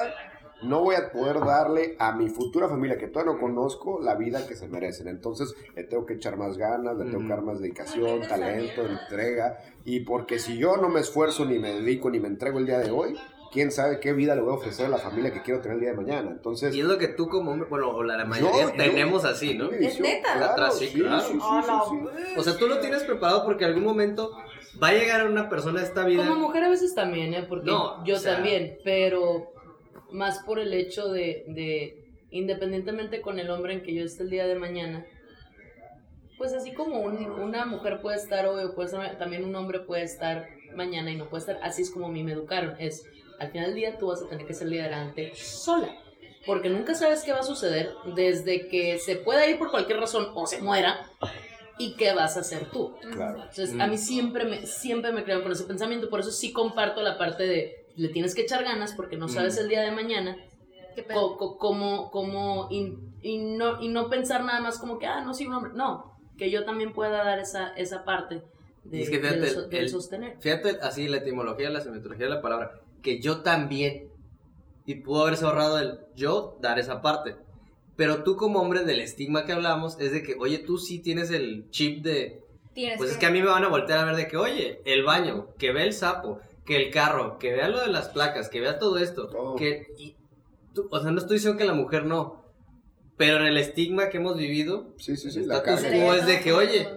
[0.62, 4.46] no voy a poder darle a mi futura familia, que todavía no conozco, la vida
[4.48, 5.08] que se merecen.
[5.08, 9.58] Entonces, le tengo que echar más ganas, le tengo que dar más dedicación, talento, entrega.
[9.84, 12.80] Y porque si yo no me esfuerzo, ni me dedico, ni me entrego el día
[12.80, 13.18] de hoy,
[13.54, 15.82] quién sabe qué vida le voy a ofrecer a la familia que quiero tener el
[15.82, 16.32] día de mañana.
[16.32, 18.76] Entonces, Y es lo que tú como hombre, bueno, o la, la mayoría yo- yo-
[18.76, 19.70] tenemos así, ¿no?
[19.70, 20.34] visión, neta?
[20.34, 21.20] claro, Atrás, sí, claro.
[21.22, 21.72] sí, sí, sí,
[22.26, 22.34] sí.
[22.40, 24.32] O sea, tú lo tienes preparado porque en algún momento
[24.82, 26.26] va a llegar una persona a esta vida.
[26.28, 27.46] Como mujer a veces también, ¿eh?
[27.48, 29.52] Porque No, yo o sea- también, pero
[30.12, 34.30] más por el hecho de, de, independientemente con el hombre en que yo esté el
[34.32, 35.06] día de mañana,
[36.38, 39.80] pues así como un- una mujer puede estar hoy o puede estar, también un hombre
[39.82, 43.06] puede estar mañana y no puede estar, así es como a mí me educaron, es,
[43.44, 45.90] al final del día tú vas a tener que ser liderante sola.
[46.46, 50.28] Porque nunca sabes qué va a suceder desde que se pueda ir por cualquier razón
[50.36, 51.10] o se muera
[51.80, 52.96] y qué vas a hacer tú.
[53.14, 53.38] Claro.
[53.40, 53.82] Entonces, Mm.
[53.82, 57.18] a mí siempre me, siempre me crearon con ese pensamiento, por eso sí comparto la
[57.18, 59.60] parte de le tienes que echar ganas porque no sabes Mm.
[59.60, 60.36] el día de mañana
[60.96, 61.16] ¿Qué pedo?
[61.16, 65.22] co- co- cómo, cómo y, y no, y no pensar nada más como que, ah,
[65.22, 65.72] no soy un hombre.
[65.76, 68.42] No, que yo también pueda dar esa, esa parte
[68.84, 70.38] de, es que del fíjate, el- del el- sostener.
[70.42, 72.72] Fíjate así la etimología, la semiología de la palabra,
[73.04, 74.08] que yo también,
[74.88, 77.36] y pudo haberse ahorrado el yo dar esa parte.
[77.96, 81.30] Pero tú como hombre del estigma que hablamos es de que, oye, tú sí tienes
[81.30, 82.42] el chip de,
[82.74, 84.82] Tienes pues es que a mí me van a voltear a ver de que, oye,
[84.86, 88.50] el baño, que vea el sapo, que el carro, que vea lo de las placas,
[88.50, 90.16] que vea todo esto, que, y
[90.74, 92.42] tú- o sea, no estoy diciendo que la mujer no,
[93.16, 96.26] pero en el estigma que hemos vivido, Sí, sí, sí, el la status quo es
[96.26, 96.88] de que, oye,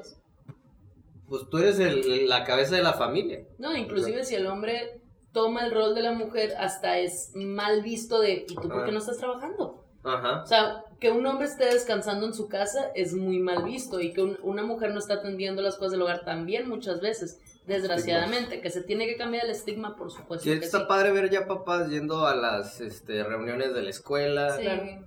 [1.29, 3.45] pues tú eres el- la cabeza de la familia.
[3.59, 5.01] No, inclusive si el hombre
[5.37, 8.91] toma el rol de la mujer, hasta es mal visto de, ¿y tú por qué
[8.93, 9.85] no estás trabajando?
[10.03, 10.41] Ajá.
[10.43, 14.15] O sea, que un hombre esté descansando en su casa es muy mal visto y
[14.15, 18.63] que un- una mujer no está atendiendo las cosas del hogar también muchas veces, desgraciadamente,
[18.63, 20.45] que se tiene que cambiar el estigma, por supuesto.
[20.49, 20.85] Sí, que está sí.
[20.89, 24.67] padre ver ya papás yendo a las este, reuniones de la escuela Sí.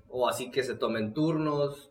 [0.09, 1.89] O así que se tomen turnos.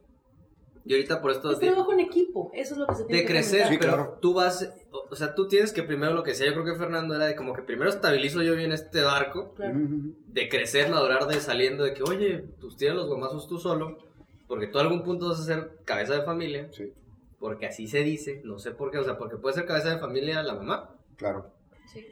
[0.84, 3.26] Y ahorita por esto Es trabajo en equipo, eso es lo que se tiene de
[3.26, 4.18] que crecer, pero claro.
[4.22, 4.72] tú vas,
[5.10, 7.36] o, sea, tú tienes que primero lo que decía, yo creo que Fernando era de
[7.36, 9.78] como que primero estabilizo yo bien este barco, Claro.
[10.26, 13.98] De crecer, madurar, de saliendo, de que, oye, pues tira los gomazos tú solo,
[14.46, 16.92] porque tú a algún punto vas a ser cabeza de familia, Sí,
[17.38, 19.98] porque así se dice, no sé por qué, o sea, porque puede ser cabeza de
[19.98, 21.50] familia la mamá, claro.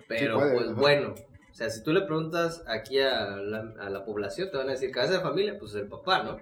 [0.09, 0.81] pero puede, pues ajá.
[0.81, 1.15] bueno,
[1.51, 4.73] o sea, si tú le preguntas aquí a la, a la población, te van a
[4.73, 6.39] decir cabeza de familia, pues el papá, ¿no?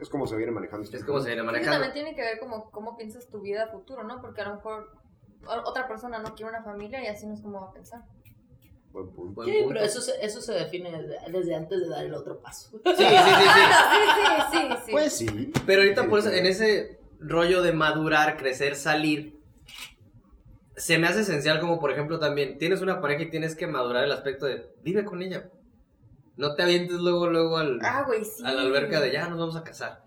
[0.00, 0.84] Es como se viene manejando.
[0.84, 1.72] este Es como se viene manejando.
[1.72, 4.20] también tiene que ver como cómo piensas tu vida futuro, ¿no?
[4.20, 4.90] Porque a lo mejor
[5.46, 8.02] otra persona no quiere una familia y así no es como va a pensar.
[8.92, 9.34] Buen punto.
[9.34, 9.68] Buen Sí, punto.
[9.74, 10.90] pero eso se, eso se define
[11.28, 12.70] desde, antes de dar el otro paso.
[12.70, 13.04] Sí, sí, sí, sí.
[13.14, 14.92] Ah, sí, sí, sí, sí.
[14.92, 15.52] Pues sí.
[15.66, 19.40] Pero ahorita por eso, en ese rollo de madurar, crecer, salir,
[20.76, 24.04] se me hace esencial como por ejemplo también, tienes una pareja y tienes que madurar
[24.04, 25.50] el aspecto de, vive con ella.
[26.36, 28.42] No te avientes luego, luego al, ah, güey, sí.
[28.44, 30.02] a la alberca de ya nos vamos a casar.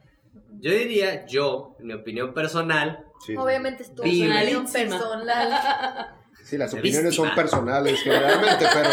[0.60, 6.16] Yo diría, yo, en mi opinión personal, Sí, Obviamente es tu opinión personal.
[6.44, 8.90] Sí, las De opiniones son personales, generalmente, pero,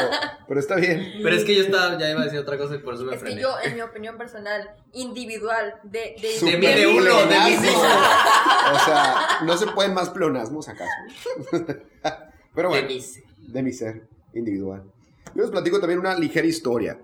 [0.48, 1.20] pero está bien.
[1.22, 3.12] pero es que yo estaba, ya iba a decir otra cosa y por eso me
[3.14, 3.42] Es que frené.
[3.42, 6.16] yo, en mi opinión personal, individual, de...
[6.18, 7.78] de, De mí, de uno, de mí mismo.
[7.78, 10.90] O sea, no se pueden más pleonasmos acaso.
[12.54, 12.88] Pero De bueno,
[13.48, 14.85] de mi ser individual.
[15.35, 16.98] Yo les platico también una ligera historia,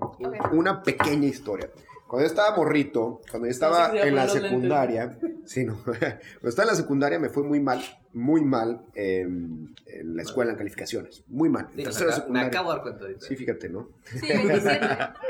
[0.53, 1.69] una pequeña historia.
[2.09, 6.75] Cuando yo estaba morrito, cuando yo estaba en la secundaria, sí, no, cuando estaba en
[6.75, 7.83] la secundaria me fue muy mal,
[8.15, 11.69] muy mal en, en la escuela, en calificaciones, muy mal.
[11.77, 11.85] Sí,
[12.31, 13.27] me, acabo de dar cuenta ahorita.
[13.27, 13.91] Sí, fíjate, ¿no?
[14.05, 14.87] Sí, 27.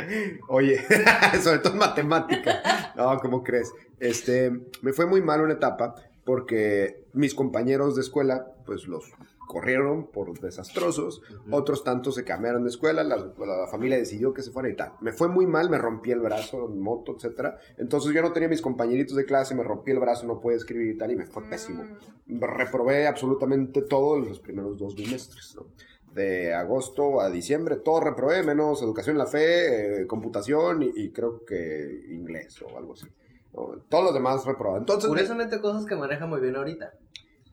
[0.48, 0.78] Oye,
[1.42, 2.92] sobre todo en matemática.
[2.96, 3.72] No, ¿cómo crees?
[3.98, 9.10] Este, me fue muy mal una etapa porque mis compañeros de escuela, pues los
[9.48, 14.52] corrieron por desastrosos, otros tantos se cambiaron de escuela, la, la familia decidió que se
[14.52, 14.92] fuera y tal.
[15.00, 17.58] Me fue muy mal, me rompí el brazo en moto, etcétera.
[17.78, 20.94] Entonces yo no tenía mis compañeritos de clase, me rompí el brazo, no pude escribir
[20.94, 21.82] y tal, y me fue pésimo.
[22.26, 25.66] Reprobé absolutamente todo en los primeros dos bimestres, ¿no?
[26.14, 31.10] de agosto a diciembre, todo reprobé, menos educación en la fe, eh, computación y, y
[31.12, 33.06] creo que inglés o algo así.
[33.52, 33.78] ¿no?
[33.88, 34.78] Todos los demás reprobé.
[34.78, 36.92] Entonces, Curiosamente cosas que maneja muy bien ahorita.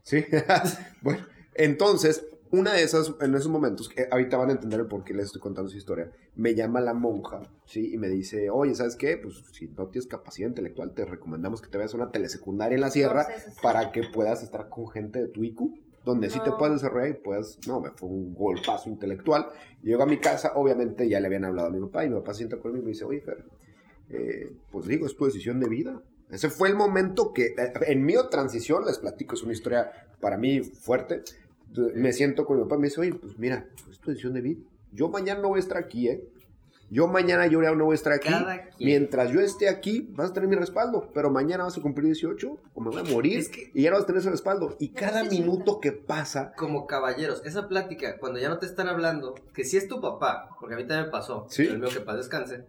[0.04, 0.26] sí,
[1.02, 5.04] bueno, entonces, una de esas, en esos momentos, que ahorita van a entender el por
[5.04, 7.94] qué les estoy contando esa historia, me llama la monja, ¿sí?
[7.94, 9.18] Y me dice, oye, ¿sabes qué?
[9.18, 12.82] Pues si no tienes capacidad intelectual, te recomendamos que te veas a una telesecundaria en
[12.82, 15.60] la sierra Entonces, para que puedas estar con gente de tu IQ,
[16.06, 16.58] donde sí te No.
[16.58, 19.48] puedas desarrollar y puedas, no, me fue un golpazo intelectual.
[19.82, 22.34] Llego a mi casa, obviamente ya le habían hablado a mi papá y mi papá
[22.36, 23.44] sienta conmigo y me dice, oye, Fer,
[24.10, 26.02] eh, pues digo, es tu decisión de vida.
[26.30, 29.92] Ese fue el momento que, eh, en mi transición, les platico, es una historia
[30.22, 31.24] para mí fuerte.
[31.96, 34.62] Me siento con mi papá me dice, oye, pues mira, es tu decisión de vida.
[34.92, 36.24] Yo mañana no voy a estar aquí, ¿eh?
[36.92, 38.30] Yo mañana yo no voy a estar aquí.
[38.80, 41.10] Mientras yo esté aquí, vas a tener mi respaldo.
[41.14, 43.90] Pero mañana vas a cumplir 18 o me voy a morir Es que- y ya
[43.90, 44.76] no vas a tener ese respaldo.
[44.80, 49.34] Y cada minuto que pasa, como caballeros, esa plática, cuando ya no te están hablando,
[49.54, 51.64] que si es tu papá, porque a mí también me pasó, Sí.
[51.64, 52.66] el mío que paz descanse,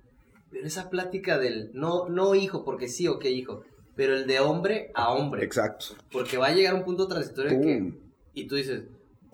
[0.50, 3.64] pero esa plática del, no, no hijo, porque sí o qué hijo,
[3.96, 5.88] pero el de hombre a hombre, exacto.
[6.10, 7.92] porque va a llegar un punto transitorio que,
[8.32, 8.84] y tú dices,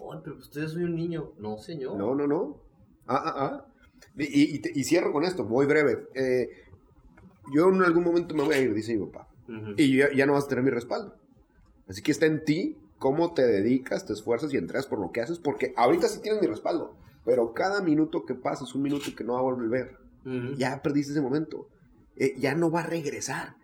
[0.03, 2.61] oh, pero pues yo soy un niño, no señor, No, no, no.
[3.07, 3.67] Ah, ah, ah.
[4.17, 6.07] Y, y- y cierro con esto, muy breve.
[6.15, 6.49] Eh,
[7.55, 9.29] yo en algún momento me voy a ir, dice mi papá.
[9.49, 9.75] Ujú.
[9.77, 11.15] Y ya, ya no vas a tener mi respaldo.
[11.88, 15.21] Así que está en ti cómo te dedicas, te esfuerzas y entregas por lo que
[15.21, 19.07] haces, porque ahorita sí tienes mi respaldo, pero cada minuto que pasa es un minuto
[19.17, 19.97] que no va a volver.
[20.25, 20.55] Ujú.
[20.57, 21.69] Ya perdiste ese momento.
[22.17, 23.57] Eh, ya no va a regresar.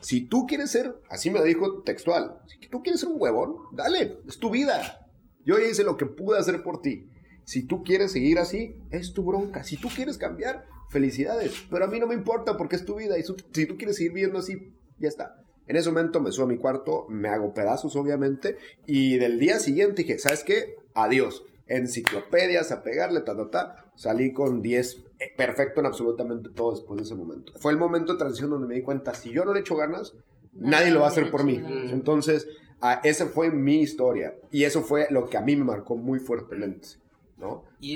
[0.00, 3.56] Si tú quieres ser, así me lo dijo textual, si tú quieres ser un huevón,
[3.72, 5.00] dale, es tu vida.
[5.44, 7.08] Yo hice lo que pude hacer por ti.
[7.44, 9.64] Si tú quieres seguir así, es tu bronca.
[9.64, 11.64] Si tú quieres cambiar, felicidades.
[11.70, 13.18] Pero a mí no me importa porque es tu vida.
[13.18, 15.40] Y si tú quieres seguir viendo así, ya está.
[15.66, 18.56] En ese momento me subo a mi cuarto, me hago pedazos, obviamente.
[18.86, 20.76] Y del día siguiente dije, ¿sabes qué?
[20.94, 21.44] Adiós.
[21.66, 23.84] Enciclopedias, a pegarle, ta, ta, ta.
[23.94, 27.52] Salí con 10, eh, perfecto en absolutamente todo después de ese momento.
[27.58, 30.14] Fue el momento de transición donde me di cuenta, si yo no le echo ganas,
[30.56, 31.60] nadie lo va a hacer por mí.
[31.90, 32.48] Entonces,
[32.80, 34.34] ah, esa fue mi historia.
[34.50, 36.88] Y eso fue lo que a mí me marcó muy fuertemente.
[37.36, 37.64] ¿no?
[37.80, 37.94] Y,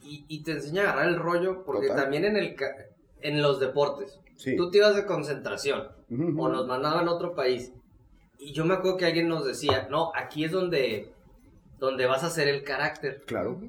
[0.00, 2.04] y, y te enseña a agarrar el rollo, porque Total.
[2.04, 2.56] también en, el,
[3.20, 4.54] en los deportes, Sí.
[4.56, 6.42] tú te ibas de concentración, Ujú.
[6.42, 7.72] o nos mandaban a otro país.
[8.38, 11.10] Y yo me acuerdo que alguien nos decía, no, aquí es donde,
[11.78, 13.22] donde vas a hacer el carácter.
[13.26, 13.60] Claro.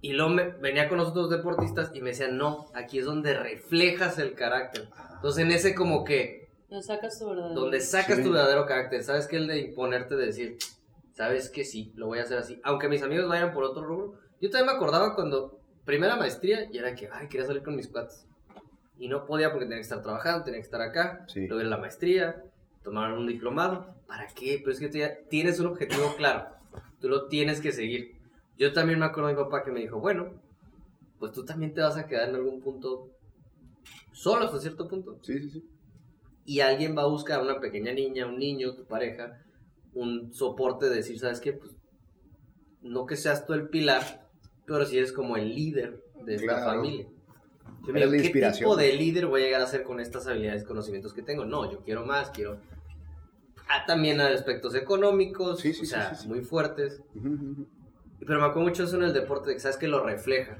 [0.00, 3.34] Y luego me- venía con los otros deportistas y me decían, no, aquí es donde
[3.38, 4.88] reflejas el carácter.
[5.16, 6.41] Entonces en ese como que,
[6.72, 7.50] Donde sacas tu verdad.
[7.54, 8.22] donde sacas Sí.
[8.24, 10.56] tu verdadero carácter, ¿sabes que El de imponerte, de decir,
[11.12, 12.58] sabes que sí, lo voy a hacer así.
[12.64, 14.14] Aunque mis amigos vayan por otro rubro.
[14.40, 17.88] Yo también me acordaba cuando, primera maestría, y era que, ay, quería salir con mis
[17.88, 18.26] cuates.
[18.98, 21.40] Y no podía porque tenía que estar trabajando, tenía que estar acá, Sí.
[21.46, 22.42] luego era la maestría.
[22.82, 23.94] tomar un diplomado.
[24.08, 24.58] ¿Para qué?
[24.58, 26.48] Pero es que tú ya tienes un objetivo claro.
[27.00, 28.16] Tú lo tienes que seguir.
[28.58, 30.32] Yo también me acuerdo de mi papá que me dijo, bueno,
[31.20, 33.08] pues tú también te vas a quedar en algún punto
[34.12, 35.16] solo hasta cierto punto.
[35.22, 35.64] Sí, sí, sí.
[36.44, 39.40] Y alguien va a buscar a una pequeña niña, un niño, tu pareja,
[39.94, 41.52] un soporte de decir, ¿sabes qué?
[41.52, 41.70] Pues
[42.82, 44.28] no que seas tú el pilar,
[44.66, 46.64] pero si eres como el líder de esta Claro.
[46.66, 47.06] familia.
[47.86, 50.64] Yo me digo, ¿qué tipo de líder voy a llegar a ser con estas habilidades
[50.64, 51.44] conocimientos que tengo?
[51.44, 52.58] No, yo quiero más, quiero...
[53.68, 56.28] Ah, también hay aspectos económicos, Sí, sí, o sí, sea, sí, sí.
[56.28, 57.00] muy fuertes.
[57.14, 60.58] Pero me acuerdo mucho eso en el deporte, de que sabes que lo refleja.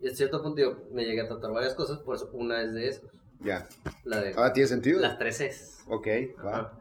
[0.00, 2.72] Y a cierto punto yo me llegué a tratar varias cosas, por eso una es
[2.74, 3.10] de esas.
[3.40, 3.68] Ya.
[4.04, 5.00] La de Ahora tiene sentido.
[5.00, 5.84] las tres Cs.
[5.88, 6.06] Ok,
[6.44, 6.78] va.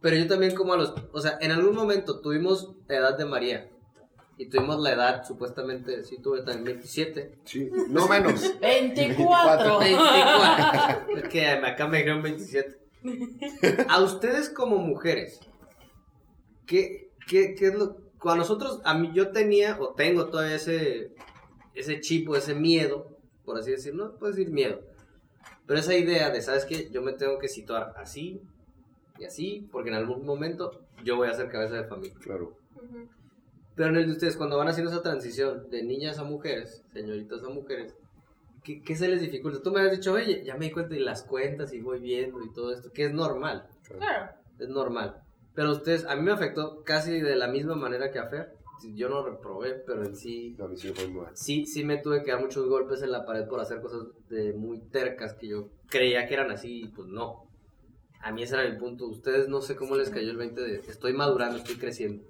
[0.00, 0.94] Pero yo también como a los...
[1.12, 3.68] O sea, en algún momento tuvimos la edad de María.
[4.38, 7.38] Y tuvimos la edad, supuestamente, sí tuve también 27.
[7.44, 7.70] Sí.
[7.90, 8.58] No menos.
[8.60, 9.78] 24.
[9.78, 11.16] 24.
[11.18, 12.78] es que acá me dijeron 27.
[13.88, 15.40] A ustedes como mujeres,
[16.66, 17.98] ¿qué, qué, qué es lo...
[18.18, 21.12] Cuando nosotros, a mí yo tenía o tengo todavía ese,
[21.74, 24.80] ese chip o ese miedo, por así decirlo, no puedo decir miedo,
[25.70, 26.90] pero esa idea de, ¿sabes qué?
[26.90, 28.42] Yo me tengo que situar así
[29.20, 32.16] y así, porque en algún momento yo voy a ser cabeza de familia.
[32.20, 32.56] Claro.
[32.74, 33.08] Ujú.
[33.76, 37.44] Pero en el de ustedes, cuando van haciendo esa transición de niñas a mujeres, señoritas
[37.44, 37.94] a mujeres,
[38.64, 39.62] ¿qué, qué se les dificulta?
[39.62, 42.42] Tú me has dicho, oye, ya me di cuenta y las cuentas y voy viendo
[42.42, 44.32] y todo esto, que es normal, Claro.
[44.58, 45.22] es normal.
[45.54, 48.54] Pero ustedes, a mí me afectó casi de la misma manera que a Fer.
[48.94, 51.36] Yo no reprobé, pero en sí, No, a mí sí me fue muy mal.
[51.36, 54.52] sí, sí me tuve que dar muchos golpes en la pared por hacer cosas de
[54.54, 57.44] muy tercas que yo creía que eran así y pues no.
[58.22, 59.06] A mí ese era mi punto.
[59.06, 62.22] Ustedes no sé cómo les cayó el 20 de estoy madurando, estoy creciendo.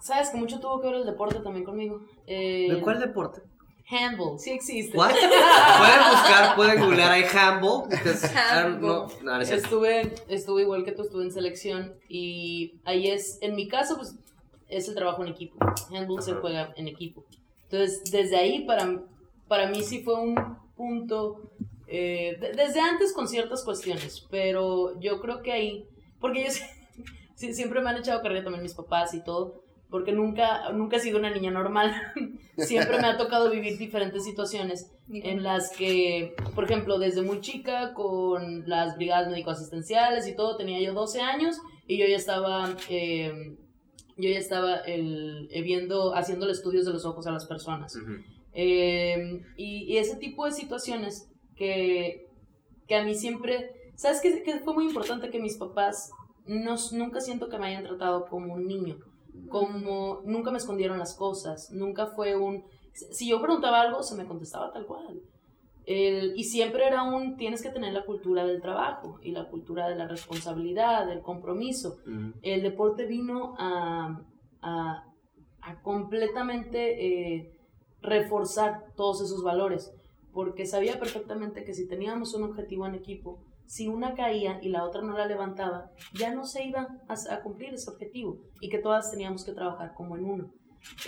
[0.00, 2.00] Sabes que mucho tuvo que ver el deporte también conmigo.
[2.26, 3.40] Eh, ¿De cuál deporte?
[3.88, 4.98] Handball, sí existe.
[4.98, 5.10] ¿What?
[5.10, 7.88] pueden buscar, pueden googlear ahí handball.
[7.88, 8.80] because, Handball.
[8.80, 9.64] No, no, no es cierto.
[9.64, 14.16] Estuve, estuve igual que tú, estuve en selección y ahí es, en mi caso, pues
[14.68, 15.56] es el trabajo en equipo.
[15.90, 17.24] Handball se juega en equipo.
[17.64, 19.00] Entonces, desde ahí para,
[19.48, 20.34] para mí sí fue un
[20.76, 21.50] punto,
[21.88, 25.86] eh, de- desde antes con ciertas cuestiones, pero yo creo que ahí,
[26.20, 26.50] porque yo
[27.34, 31.00] sí- siempre me han echado carrera también mis papás y todo, porque nunca, nunca he
[31.00, 31.94] sido una niña normal.
[32.58, 37.94] siempre me ha tocado vivir diferentes situaciones en las que, por ejemplo, desde muy chica
[37.94, 43.54] con las brigadas médico-asistenciales y todo, tenía yo 12 años y yo ya estaba, eh,
[44.16, 47.96] yo ya estaba el, eh, viendo, haciéndole estudios de los ojos a las personas.
[48.52, 52.28] Eh, y, y ese tipo de situaciones que,
[52.86, 54.42] que a mí siempre, ¿sabes qué?
[54.42, 56.10] Que fue muy importante que mis papás
[56.46, 58.98] no, nunca siento que me hayan tratado como un niño,
[59.48, 64.26] como nunca me escondieron las cosas, nunca fue un, si yo preguntaba algo, se me
[64.26, 65.20] contestaba tal cual.
[65.86, 69.88] El- y siempre era un, tienes que tener la cultura del trabajo y la cultura
[69.88, 72.32] de la responsabilidad, del compromiso Ujú.
[72.42, 74.20] el deporte vino a,
[74.62, 75.04] a-
[75.62, 77.06] a completamente
[77.38, 77.52] eh,
[78.02, 79.92] reforzar todos esos valores,
[80.32, 84.84] porque sabía perfectamente que si teníamos un objetivo en equipo, si una caía y la
[84.84, 88.78] otra no la levantaba, ya no se iba a, a cumplir ese objetivo y que
[88.78, 90.50] todas teníamos que trabajar como en uno.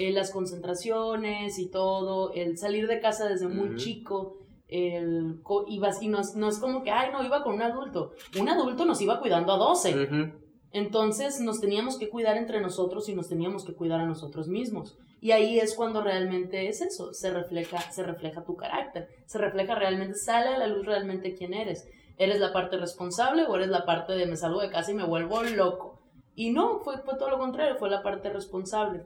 [0.01, 3.77] Eh, las concentraciones y todo, el salir de casa desde muy Ujú.
[3.77, 4.37] chico,
[4.69, 8.13] el, ibas, y no, es- no es como que, ay, no, iba con un adulto.
[8.39, 10.05] Un adulto nos iba cuidando a 12.
[10.05, 10.33] Ujú.
[10.73, 14.99] Entonces nos teníamos que cuidar entre nosotros y nos teníamos que cuidar a nosotros mismos.
[15.21, 19.75] Y ahí es cuando realmente es eso, se refleja, se refleja tu carácter, se refleja
[19.75, 21.89] realmente, sale a la luz realmente quién eres.
[22.19, 25.05] ¿Eres la parte responsable o eres la parte de me salgo de casa y me
[25.07, 26.01] vuelvo loco?
[26.35, 29.05] Y no, fue, fue todo lo contrario, fue la parte responsable.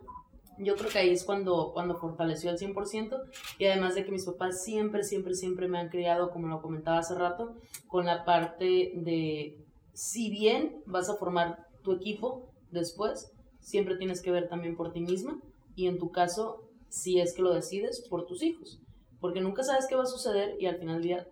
[0.58, 3.16] Yo creo que ahí es cuando, cuando fortaleció al 100%
[3.58, 6.98] y además de que mis papás siempre, siempre, siempre me han criado, como lo comentaba
[6.98, 7.54] hace rato,
[7.88, 9.56] con la parte de
[9.94, 15.00] si bien vas a formar tu equipo después, siempre tienes que ver también por ti
[15.00, 15.40] misma
[15.74, 18.78] y en tu caso, si es que lo decides, por tus hijos.
[19.20, 21.28] Porque nunca sabes qué va a suceder y al final del día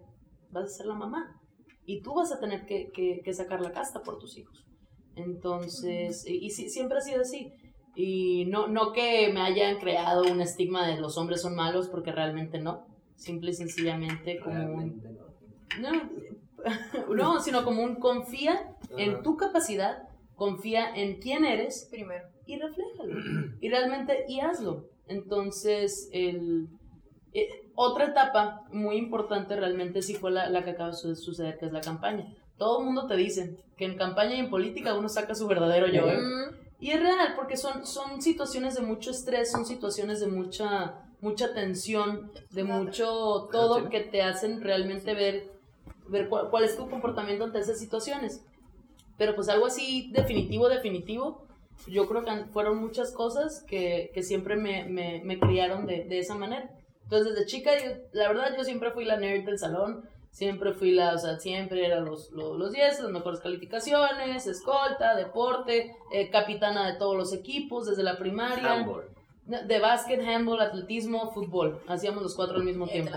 [0.50, 1.40] vas a ser la mamá.
[1.84, 4.64] Y tú vas a tener que, que- que sacar la casta por tus hijos.
[5.16, 7.52] Entonces, y, siempre ha sido así.
[8.02, 12.12] Y no, no que me hayan creado un estigma de los hombres son malos, porque
[12.12, 12.86] realmente no.
[13.16, 15.02] Simple y sencillamente como un...
[15.02, 15.08] Realmente
[15.82, 16.00] no.
[17.06, 19.98] No, no, sino como un confía en tu capacidad,
[20.34, 22.24] confía en quién eres Primero.
[22.46, 23.18] y refléjalo.
[23.60, 24.86] Y realmente, y hazlo.
[25.06, 26.68] Entonces, el,
[27.34, 31.58] eh, otra etapa muy importante realmente sí fue la, la que acaba de su- suceder,
[31.58, 32.26] que es la campaña.
[32.56, 35.86] Todo el mundo te dice que en campaña y en política uno saca su verdadero
[35.88, 36.06] yo.
[36.08, 36.18] ¿eh?
[36.80, 41.52] Y es real, porque son, son situaciones de mucho estrés, son situaciones de mucha, mucha
[41.52, 45.50] tensión, de mucho todo que te hacen realmente ver,
[46.08, 48.42] ver cuál, cuál es tu comportamiento ante esas situaciones.
[49.18, 51.44] Pero pues algo así definitivo, definitivo,
[51.86, 56.18] yo creo que fueron muchas cosas que, que siempre me, me, me criaron de, de
[56.18, 56.70] esa manera.
[57.04, 60.08] Entonces, desde chica, yo- la verdad, yo siempre fui la nerd del salón.
[60.30, 65.16] Siempre fui la, o sea, siempre eran los, los, los 10, las mejores calificaciones, escolta,
[65.16, 68.74] deporte, eh, capitana de todos los equipos desde la primaria.
[68.74, 69.04] Handball.
[69.44, 71.82] De básquet, handball, atletismo, fútbol.
[71.88, 73.10] Hacíamos los cuatro al mismo tiempo.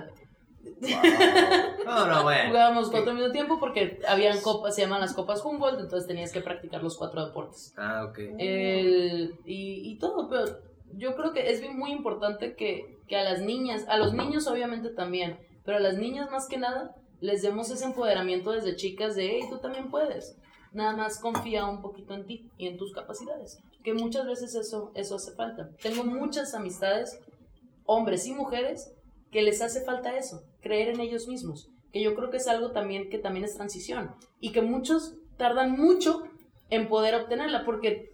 [1.86, 2.50] No, no, bueno.
[2.50, 6.32] Jugábamos cuatro al mismo tiempo porque habían copas, se llaman las copas Humboldt, entonces tenías
[6.32, 7.74] que practicar los cuatro deportes.
[7.78, 8.20] Ah, ok.
[8.40, 10.46] El, y, y todo, pero
[10.94, 14.90] yo creo que es muy importante que, que a las niñas, a los niños obviamente
[14.90, 19.32] también, pero a las niñas más que nada, les demos ese empoderamiento desde chicas de,
[19.32, 20.36] hey, tú también puedes.
[20.74, 23.60] Nada más confía un poquito en ti y en tus capacidades.
[23.84, 25.70] Que muchas veces eso, eso hace falta.
[25.82, 27.20] Tengo muchas amistades,
[27.86, 28.94] hombres y mujeres,
[29.32, 31.70] que les hace falta eso, creer en ellos mismos.
[31.92, 34.16] Que yo creo que es algo también que también es transición.
[34.40, 36.24] Y que muchos tardan mucho
[36.70, 38.12] en poder obtenerla porque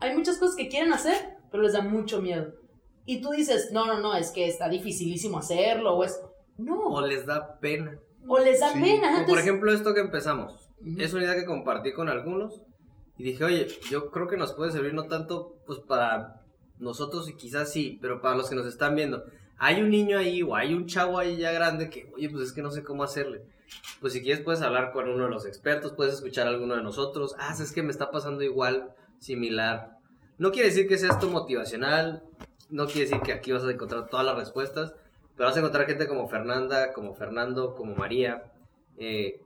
[0.00, 2.54] hay muchas cosas que quieren hacer, pero les da mucho miedo.
[3.06, 6.20] Y tú dices, no, no, no, es que está dificilísimo hacerlo, o es...
[6.58, 7.98] No, O les da pena.
[8.28, 9.00] o les da Sí, pena.
[9.00, 10.70] Como por entonces- ejemplo esto que empezamos.
[10.80, 11.00] Ujú.
[11.00, 12.62] Es una idea que compartí con algunos.
[13.18, 16.42] Y dije, oye, yo creo que nos puede servir no tanto pues para
[16.78, 19.24] nosotros y quizás sí, pero para los que nos están viendo.
[19.58, 22.52] Hay un niño ahí o hay un chavo ahí ya grande que, oye, pues es
[22.52, 23.42] que no sé cómo hacerle.
[24.00, 26.82] Pues si quieres puedes hablar con uno de los expertos, puedes escuchar a alguno de
[26.82, 27.34] nosotros.
[27.38, 29.96] Ah, es que me está pasando igual, similar.
[30.38, 32.22] No quiere decir que sea esto motivacional,
[32.72, 34.94] no quiere decir que aquí vas a encontrar todas las respuestas,
[35.36, 38.50] pero vas a encontrar gente como Fernanda, como Fernando, como María,
[38.96, 39.40] eh,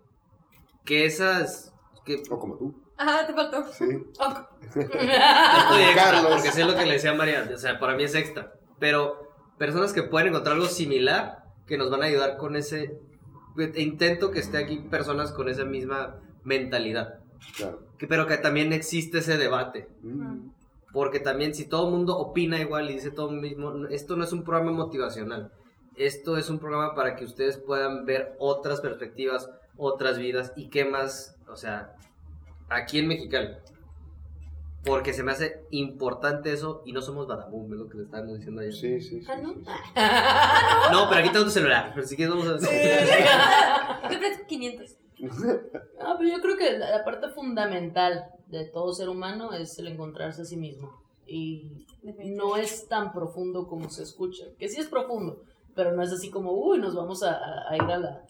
[0.84, 1.74] que esas...
[2.04, 2.82] Que, O como tú.
[2.96, 3.64] Ajá, te faltó.
[3.72, 3.84] Sí.
[3.84, 6.32] Yo estoy extra, Carlos.
[6.32, 8.54] porque sé lo que le decía a María, o sea, para mí es extra.
[8.78, 12.96] Pero personas que pueden encontrar algo similar, que nos van a ayudar con ese...
[13.74, 17.20] Intento que esté aquí personas con esa misma mentalidad.
[17.56, 17.82] Claro.
[17.98, 19.88] Que, pero que también existe ese debate.
[20.02, 20.50] Mm.
[20.96, 24.24] Porque también si todo el mundo opina igual y dice todo lo mismo, esto no
[24.24, 25.52] es un programa motivacional.
[25.94, 30.86] Esto es un programa para que ustedes puedan ver otras perspectivas, otras vidas y qué
[30.86, 31.92] más, o sea,
[32.70, 33.50] aquí en Mexicali.
[34.86, 38.38] Porque se me hace importante eso y no somos badabum, es lo que le estábamos
[38.38, 38.72] diciendo ayer.
[38.72, 39.26] Sí, sí, sí.
[39.30, 39.52] Ah, ¿no?
[39.52, 39.70] sí, sí.
[40.92, 44.08] No, pero aquí tengo tu celular, pero si quieres vamos a...
[44.08, 44.96] Te presto 500.
[46.00, 49.88] Ah, pero yo creo que la la parte fundamental de todo ser humano es el
[49.88, 50.92] encontrarse a sí mismo.
[51.26, 51.86] Y
[52.24, 54.44] no es tan profundo como se escucha.
[54.58, 55.42] Que sí es profundo,
[55.74, 57.36] pero no es así como, uy, nos vamos a,
[57.68, 58.22] a- ir a la...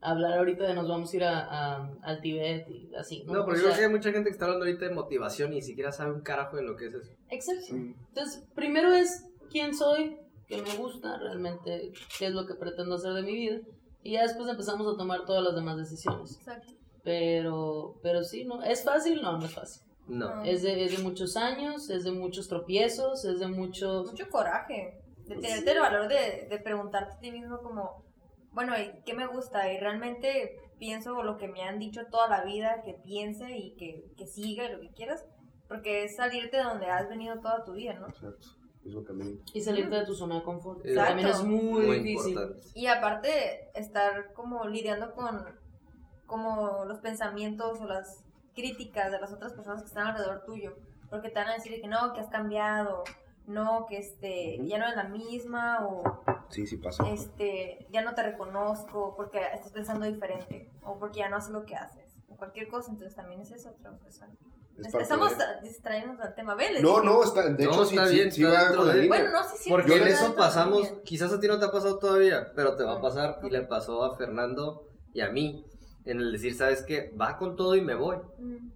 [0.00, 1.40] a hablar ahorita de nos vamos a ir a,
[1.76, 3.24] a- al Tibet y así.
[3.24, 4.94] No, O pero yo sea, creo que hay mucha gente que está hablando ahorita de
[4.94, 7.10] motivación y ni siquiera sabe un carajo de lo que es eso.
[7.30, 7.74] Exacto.
[7.74, 7.94] Mm.
[8.10, 10.16] Entonces, primero es quién soy,
[10.46, 13.58] qué me gusta, realmente qué es lo que pretendo hacer de mi vida.
[14.04, 16.36] Y ya después empezamos a tomar todas las demás decisiones.
[16.38, 16.72] Exacto.
[17.08, 18.62] Pero, pero sí, ¿no?
[18.62, 19.22] ¿Es fácil?
[19.22, 19.82] No, no es fácil.
[20.08, 20.44] No.
[20.44, 24.10] Es de, es de muchos años, es de muchos tropiezos, es de muchos...
[24.10, 25.00] Mucho coraje.
[25.24, 28.04] De tenerte el valor de, de preguntarte a ti mismo como,
[28.52, 29.72] bueno, ¿y qué me gusta?
[29.72, 34.04] Y realmente pienso lo que me han dicho toda la vida, que piense y que,
[34.18, 35.24] que siga y lo que quieras.
[35.66, 38.08] Porque es salirte de donde has venido toda tu vida, ¿no?
[38.08, 38.48] Exacto.
[38.84, 39.38] Mismo camino.
[39.54, 40.84] Y salirte de tu zona de confort.
[40.84, 41.08] Exacto.
[41.08, 42.32] También es muy, Muy difícil.
[42.32, 42.62] importante.
[42.74, 45.44] Y aparte, estar como lidiando con
[46.28, 48.22] como los pensamientos o las
[48.54, 50.76] críticas de las otras personas que están alrededor tuyo.
[51.10, 53.02] Porque te van a decir que no, que has cambiado,
[53.46, 56.02] no, que este, ya no eres la misma, o
[56.50, 57.08] Sí, sí pasa.
[57.08, 61.64] este, ya no te reconozco porque estás pensando diferente, o porque ya no haces lo
[61.64, 64.28] que haces, o cualquier cosa, entonces también es eso otra cosa.
[64.76, 66.72] Es Es- Estamos de- distrayéndonos del tema, ¿ves?
[66.72, 68.78] Les No, no, está, de No, hecho sí, está sí, bien, sí está va dentro
[68.78, 69.08] con la de-.
[69.08, 69.70] Bueno, no, sí, sí.
[69.70, 71.02] Porque en eso pasamos, También.
[71.04, 73.62] quizás a ti no te ha pasado todavía, pero te va a pasar y le
[73.62, 75.64] pasó a Fernando y a mí.
[76.08, 77.12] En el decir, ¿sabes qué?
[77.20, 78.16] Va con todo y me voy.
[78.38, 78.70] Mm.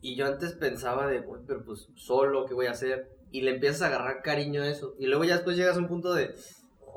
[0.00, 3.08] Y yo antes pensaba de, "Uy, pero pues solo, ¿qué voy a hacer?
[3.30, 4.94] Y le empiezas a agarrar cariño a eso.
[4.98, 6.34] Y luego ya después llegas a un punto de,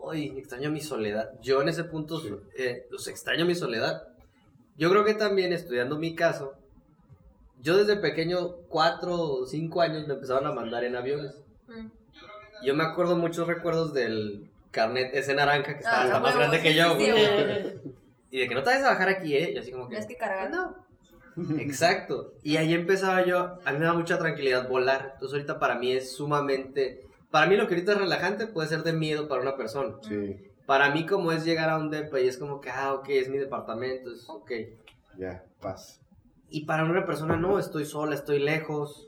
[0.03, 1.29] uy, extraño mi soledad.
[1.41, 2.33] Yo en ese punto, Sí.
[2.57, 4.01] eh, pues extraño mi soledad.
[4.77, 6.53] Yo creo que también estudiando mi caso,
[7.61, 11.35] yo desde pequeño, cuatro o cinco años, me empezaron a mandar en aviones.
[11.67, 11.87] Mm.
[12.65, 16.61] Yo me acuerdo muchos recuerdos del carnet ese naranja que estaba Ah, está más grande
[16.61, 16.97] que sí, yo.
[16.97, 17.91] sí.
[18.35, 19.53] Y de que no te vayas a bajar aquí, ¿eh?
[19.53, 19.91] Y así como que...
[19.91, 20.51] Tienes que cargar.
[20.51, 20.75] No.
[21.57, 22.33] Exacto.
[22.43, 25.11] Y ahí empezaba yo, a mí me da mucha tranquilidad volar.
[25.13, 27.07] Entonces ahorita para mí es sumamente...
[27.31, 29.95] Para mí lo que ahorita es relajante puede ser de miedo para una persona.
[30.01, 33.07] Sí, Para mí como es llegar a un depa y es como que, ah, ok,
[33.07, 34.51] es mi departamento, es ok.
[35.17, 36.01] ya, paz.
[36.49, 39.07] Y para una persona no, estoy sola, estoy lejos.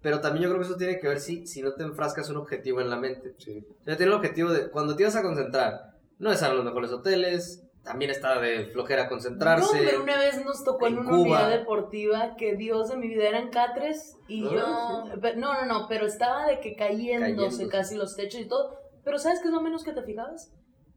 [0.00, 2.38] Pero también yo creo que eso tiene que ver si, si no te enfrascas un
[2.38, 3.34] objetivo en la mente.
[3.36, 6.50] Sí, O sea, tiene el objetivo de, cuando te ibas a concentrar, no es a
[6.50, 9.78] los mejores hoteles, también está de flojera No, concentrarse.
[9.84, 11.20] pero una vez nos tocó en, en una Cuba.
[11.22, 15.30] unidad deportiva que Dios de mi vida eran catres y Ah, yo...
[15.36, 17.68] No, no, no, pero estaba de que cayéndose Cayéndose.
[17.68, 18.78] casi los techos y todo.
[19.04, 20.52] Pero ¿sabes qué es lo menos que te fijabas?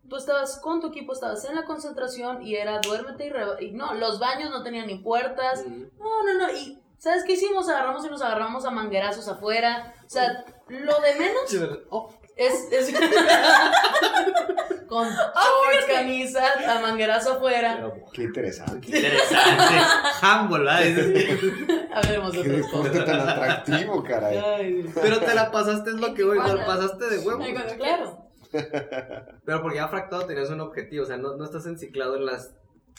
[0.09, 3.71] Tú estabas con tu equipo, estabas en la concentración y era duérmete y, reba- y
[3.71, 5.65] no, los baños no tenían ni puertas.
[5.65, 5.83] Mm.
[5.97, 6.51] No, no, no.
[6.53, 7.69] Y ¿sabes qué hicimos?
[7.69, 9.93] Agarramos y nos agarramos a manguerazos afuera.
[10.05, 11.55] O sea, lo de menos
[11.89, 12.67] Oh, es...
[12.73, 12.93] es-
[14.91, 17.75] con Ah, shorts, camisa, a manguerazo afuera.
[17.77, 18.81] pero Qué interesante.
[18.91, 19.73] qué interesante.
[20.21, 21.95] Humble, ¿verdad?
[21.95, 24.37] A ver, vamos a Qué deporte tan atractivo, caray.
[24.37, 24.85] Ay.
[25.01, 27.41] Pero te la pasaste, es lo que voy, te la pasaste de huevo.
[27.77, 28.25] Claro.
[29.45, 32.37] Pero porque ya fractado tenías un objetivo, o sea, no, no estás enciclado en la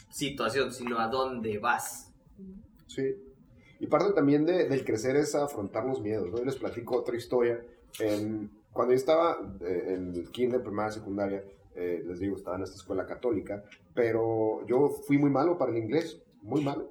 [0.09, 2.11] situación, sino a dónde vas.
[2.87, 3.03] Sí.
[3.79, 6.27] Y parte también de- del crecer es afrontar los miedos.
[6.31, 6.39] ¿no?
[6.39, 7.59] Yo les platico otra historia.
[7.99, 11.43] En- cuando yo estaba eh, en el kinder, primaria, secundaria,
[11.75, 13.63] eh, les digo, estaba en esta escuela católica,
[13.93, 16.89] pero yo fui muy malo para el inglés, muy malo.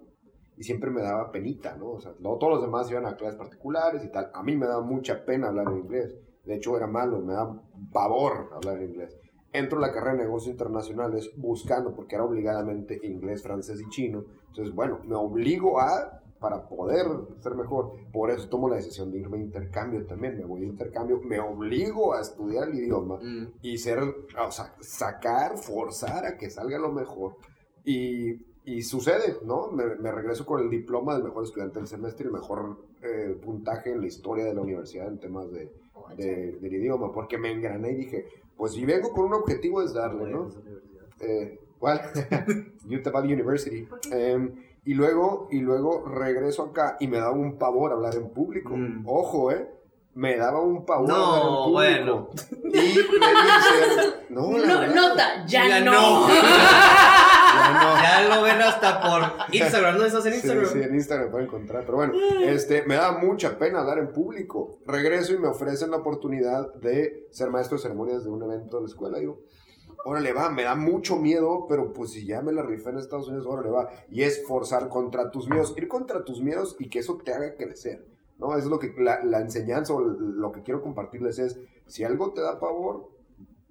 [0.56, 1.92] Y siempre me daba penita, ¿no?
[1.92, 4.30] O sea, todos los demás iban a clases particulares y tal.
[4.34, 6.14] A mí me daba mucha pena hablar en inglés.
[6.44, 7.62] De hecho, era malo, me daba
[7.92, 9.16] pavor hablar en inglés.
[9.52, 14.24] Entro a la carrera de negocios internacionales buscando, porque era obligadamente inglés, francés y chino.
[14.48, 17.07] Entonces, bueno, me obligo a, para poder
[17.40, 20.36] ser mejor, por eso tomo la decisión de irme a intercambio también.
[20.36, 23.47] Me voy de intercambio, me obligo a estudiar el idioma Mm.
[23.62, 27.36] y ser, o sea, sacar, forzar a que salga lo mejor.
[27.84, 29.68] Y, y sucede, ¿no?
[29.72, 33.36] Me, me regreso con el diploma del mejor estudiante del semestre y el mejor eh,
[33.43, 35.72] puntaje en la historia de la universidad en temas de,
[36.16, 38.26] de- del idioma, porque me engrané y dije,
[38.57, 40.49] pues si vengo con un objetivo es darle, ¿no?
[41.20, 42.01] Eh, ¿Cuál?
[42.88, 43.88] Utah Valley University.
[44.12, 44.53] Em,
[44.84, 48.76] y luego, y luego regreso acá y me daba un pavor hablar en público.
[48.76, 49.04] Mm.
[49.06, 49.68] Ojo, ¿eh?
[50.14, 52.30] Me daba un pavor No, hablar en bueno.
[52.64, 55.92] Y me dicen, no, No, nota, ya, Ya no.
[55.92, 56.28] no.
[57.54, 58.02] ya no.
[58.28, 59.22] Ya lo ven hasta por
[59.54, 60.04] Instagram, ¿no?
[60.04, 60.66] ¿Estás en Instagram?
[60.66, 61.84] sí, en Instagram me pueden encontrar.
[61.86, 62.12] Pero bueno,
[62.44, 64.78] este, me da mucha pena hablar en público.
[64.86, 68.82] Regreso y me ofrecen la oportunidad de ser maestro de ceremonias de un evento de
[68.82, 69.16] la escuela.
[69.18, 69.38] Y digo,
[70.05, 73.28] órale va, me da mucho miedo, pero pues si ya me la rifé en Estados
[73.28, 73.88] Unidos, órale va.
[74.11, 77.55] Y es forzar contra tus miedos, ir contra tus miedos y que eso te haga
[77.57, 78.05] crecer.
[78.38, 78.57] ¿no?
[78.57, 82.40] Es lo que la, la enseñanza o lo que quiero compartirles es, si algo te
[82.40, 83.09] da pavor,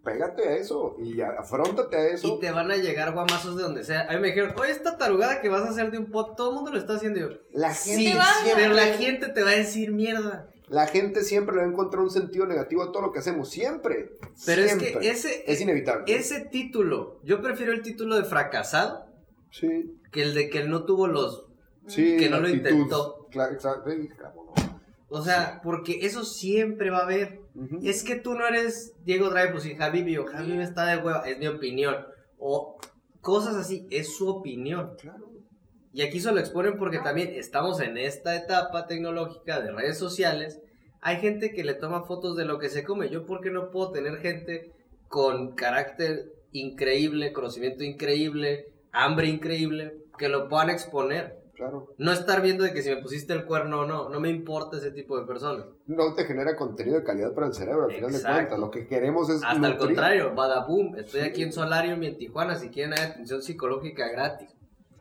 [0.03, 2.27] pégate a eso y a- afróntate a eso.
[2.35, 4.07] Y te van a llegar guamazos de donde sea.
[4.09, 6.49] A mí me dijeron, oye, esta tarugada que vas a hacer de un pot, todo
[6.51, 7.19] el mundo lo está haciendo.
[7.19, 8.17] Yo, La sí, gente,
[8.55, 10.47] pero la gente te va a decir mierda.
[10.71, 13.49] La gente siempre le va a encontrar un sentido negativo a todo lo que hacemos,
[13.49, 14.17] siempre.
[14.45, 16.05] Pero es que ese, Es inevitable.
[16.15, 19.05] ese título, yo prefiero el título de fracasado
[19.49, 21.45] Sí, que el de que él no tuvo los...
[21.87, 22.15] sí.
[22.17, 23.27] Que no lo intentó.
[23.29, 23.91] Claro, exacto.
[25.09, 27.41] O sea, porque eso siempre va a haber.
[27.83, 31.37] Es que tú no eres Diego Dreyfus y Javi o Javi está de hueva, es
[31.37, 31.97] mi opinión.
[32.39, 32.77] O
[33.19, 34.95] cosas así, es su opinión.
[35.01, 35.30] Claro.
[35.93, 40.61] Y aquí se lo exponen porque también estamos en esta etapa tecnológica de redes sociales.
[41.01, 43.09] Hay gente que le toma fotos de lo que se come.
[43.09, 44.71] Yo, ¿por qué no puedo tener gente
[45.07, 51.41] con carácter increíble, conocimiento increíble, hambre increíble, que lo puedan exponer?
[51.55, 51.93] Claro.
[51.97, 54.09] No estar viendo de que si me pusiste el cuerno o no.
[54.09, 55.65] No me importa ese tipo de personas.
[55.85, 58.59] No te genera contenido de calidad para el cerebro, al final de cuentas.
[58.59, 59.43] Lo que queremos es.
[59.43, 59.77] Hasta el nutrir.
[59.77, 60.95] contrario, badaboom.
[60.95, 62.55] Estoy aquí en Solarium y en Tijuana.
[62.55, 64.49] Si quieren, hay atención psicológica gratis.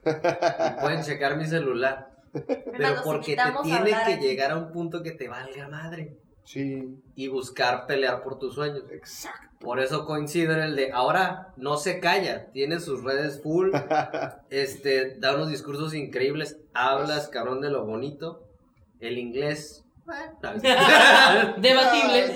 [0.04, 2.10] Y pueden checar mi celular.
[2.32, 4.16] Pero porque te tiene que aquí.
[4.24, 6.16] llegar a un punto que te valga madre.
[6.44, 8.82] Sí, Y buscar pelear por tus sueños.
[8.90, 9.46] exacto.
[9.60, 13.70] Por eso coincido en el de ahora no se calla, tiene sus redes full,
[14.50, 18.42] este, da unos discursos increíbles, hablas cabrón de lo bonito,
[19.00, 19.84] el inglés.
[21.58, 22.32] Debatible.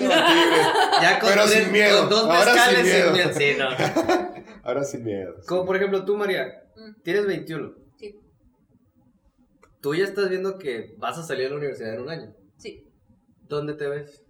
[1.01, 3.05] ya con, Pero tres- sin miedo, con dos ahora mezcales sin miedo.
[3.05, 4.35] sin miedo, sí, no.
[4.63, 5.35] Ahora sin miedo.
[5.47, 6.63] Como por ejemplo tú, María.
[7.05, 7.71] Tienes 21.
[7.97, 8.19] Sí.
[9.81, 12.33] Tú ya estás viendo que vas a salir a la universidad en un año.
[12.57, 12.91] Sí.
[13.43, 14.25] ¿Dónde te ves?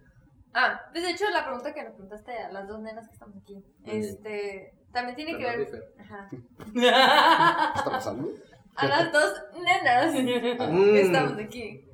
[0.54, 3.36] Ah, pues de hecho la pregunta que nos preguntaste a las dos nenas que estamos
[3.42, 8.30] aquí, este, también tiene que ver, ajá, ¿Qué está pasando?
[8.76, 10.84] a las dos nenas Mm.
[10.84, 11.84] que estamos aquí,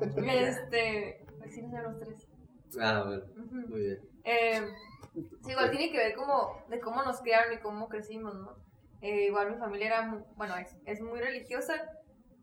[0.00, 2.28] este, pues sí, nos vemos tres.
[2.80, 3.24] Ah, bueno,
[3.68, 4.00] muy bien.
[4.24, 4.60] Eh,
[5.14, 8.56] sí, igual tiene que ver como de cómo nos criaron y cómo crecimos, ¿no?
[9.02, 11.74] Eh, igual mi familia era, mu- bueno, es, es muy religiosa,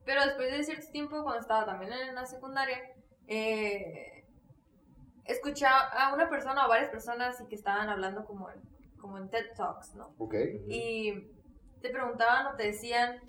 [0.06, 2.78] pero después de cierto tiempo, cuando estaba también en la secundaria,
[3.28, 4.26] eh,
[5.26, 8.60] escuché a una persona o varias personas y que estaban hablando como en,
[9.00, 10.14] como en TED Talks, ¿no?
[10.18, 10.34] Ok.
[10.68, 11.14] Y
[11.82, 13.20] te preguntaban o te decían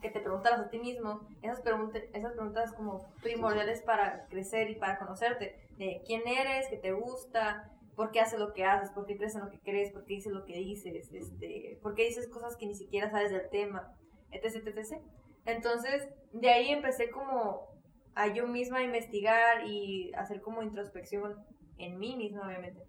[0.00, 4.76] que te preguntaras a ti mismo esas, preguntas esas preguntas como primordiales para crecer y
[4.76, 9.06] para conocerte, de quién eres, qué te gusta, por qué haces lo que haces, por
[9.06, 12.04] qué crees en lo que crees, por qué dices lo que dices, este, por qué
[12.04, 13.94] dices cosas que ni siquiera sabes del tema,
[14.30, 15.02] etc, etc.
[15.44, 17.68] Entonces, de ahí empecé como
[18.14, 21.36] a yo misma investigar y hacer como introspección
[21.78, 22.82] en mí misma, obviamente.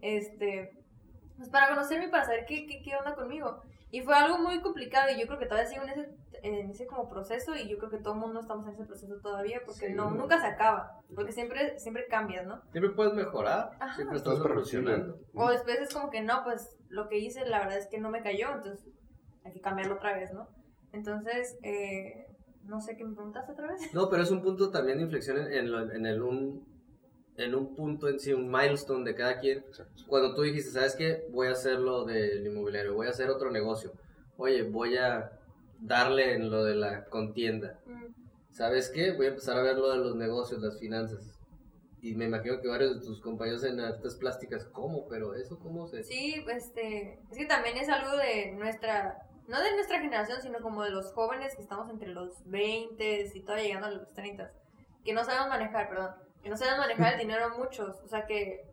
[0.00, 0.70] Este,
[1.36, 3.62] pues para conocerme y para saber qué, qué, qué onda conmigo.
[3.90, 6.08] Y fue algo muy complicado y yo creo que todavía sigo en ese,
[6.42, 9.14] en ese como proceso y yo creo que todo el mundo estamos en ese proceso
[9.22, 9.94] todavía porque Sí.
[9.94, 12.60] no, nunca se acaba, porque siempre, siempre cambias, ¿no?
[12.72, 13.94] Siempre puedes mejorar, Ajá.
[13.94, 15.18] siempre estás evolucionando.
[15.34, 18.10] O después es como que no, pues lo que hice la verdad es que no
[18.10, 18.86] me cayó, entonces
[19.44, 20.48] hay que cambiarlo otra vez, ¿no?
[20.92, 22.26] Entonces, eh,
[22.64, 23.94] no sé qué me preguntaste otra vez.
[23.94, 26.66] No, pero es un punto también de inflexión en, en, lo- en el un
[27.38, 29.64] en un punto en sí, un milestone de cada quien.
[30.06, 31.26] Cuando tú dijiste, ¿sabes qué?
[31.30, 33.92] Voy a hacer lo del inmobiliario, voy a hacer otro negocio.
[34.36, 35.32] Oye, voy a
[35.80, 37.78] darle en lo de la contienda.
[38.50, 39.12] ¿Sabes qué?
[39.12, 41.38] Voy a empezar a ver lo de los negocios, las finanzas.
[42.00, 45.06] Y me imagino que varios de tus compañeros en artes plásticas, ¿cómo?
[45.08, 46.04] Pero eso, ¿cómo se...?
[46.04, 50.84] Sí, este, es que también es algo de nuestra, no de nuestra generación, sino como
[50.84, 54.52] de los jóvenes que estamos entre los 20 y todavía llegando a los 30,
[55.04, 56.12] que no sabemos manejar, perdón,
[56.46, 58.64] que no sabemos manejar el dinero muchos, o sea que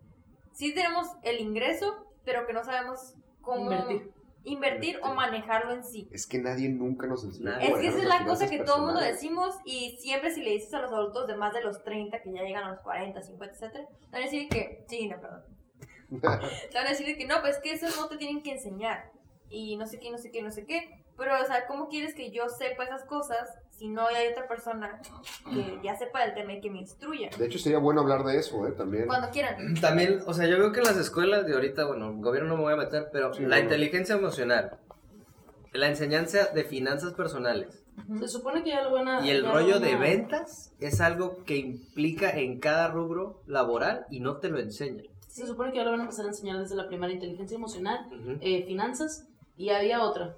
[0.51, 4.11] sí tenemos el ingreso, pero que no sabemos cómo Invertir.
[4.43, 6.07] invertir o manejarlo en sí.
[6.11, 7.49] Es que nadie nunca nos enseñó.
[7.49, 7.69] Nadie.
[7.69, 10.43] a Es que esa es la cosa que todo el mundo decimos y siempre si
[10.43, 12.81] le dices a los adultos de más de los 30 que ya llegan a los
[12.81, 15.41] 40, 50, etcétera, te van a decir que, sí, no, perdón.
[16.21, 19.11] Te van a decir que no, pues que eso no te tienen que enseñar.
[19.49, 21.03] Y no sé qué, no sé qué, no sé qué.
[21.17, 23.49] Pero, o sea, ¿cómo quieres que yo sepa esas cosas
[23.83, 24.97] si no hay otra persona
[25.53, 27.29] que ya sepa del tema y que me instruya?
[27.37, 28.71] De hecho, sería bueno hablar de eso, ¿eh?
[28.71, 29.07] También.
[29.07, 29.75] Cuando quieran.
[29.81, 32.55] También, o sea, yo veo que en las escuelas de ahorita, bueno, el gobierno no
[32.55, 33.61] me voy a meter, pero Sí, la no, no.
[33.63, 34.77] inteligencia emocional,
[35.73, 37.83] la enseñanza de finanzas personales
[38.19, 39.25] Se supone que ya lo van a.
[39.25, 44.37] y el rollo de ventas es algo que implica en cada rubro laboral y no
[44.37, 45.07] te lo enseñan.
[45.27, 48.07] Se supone que ya lo van a empezar a enseñar desde la primaria inteligencia emocional,
[48.07, 48.37] Ujú.
[48.39, 49.27] eh, finanzas,
[49.57, 50.37] y había otra,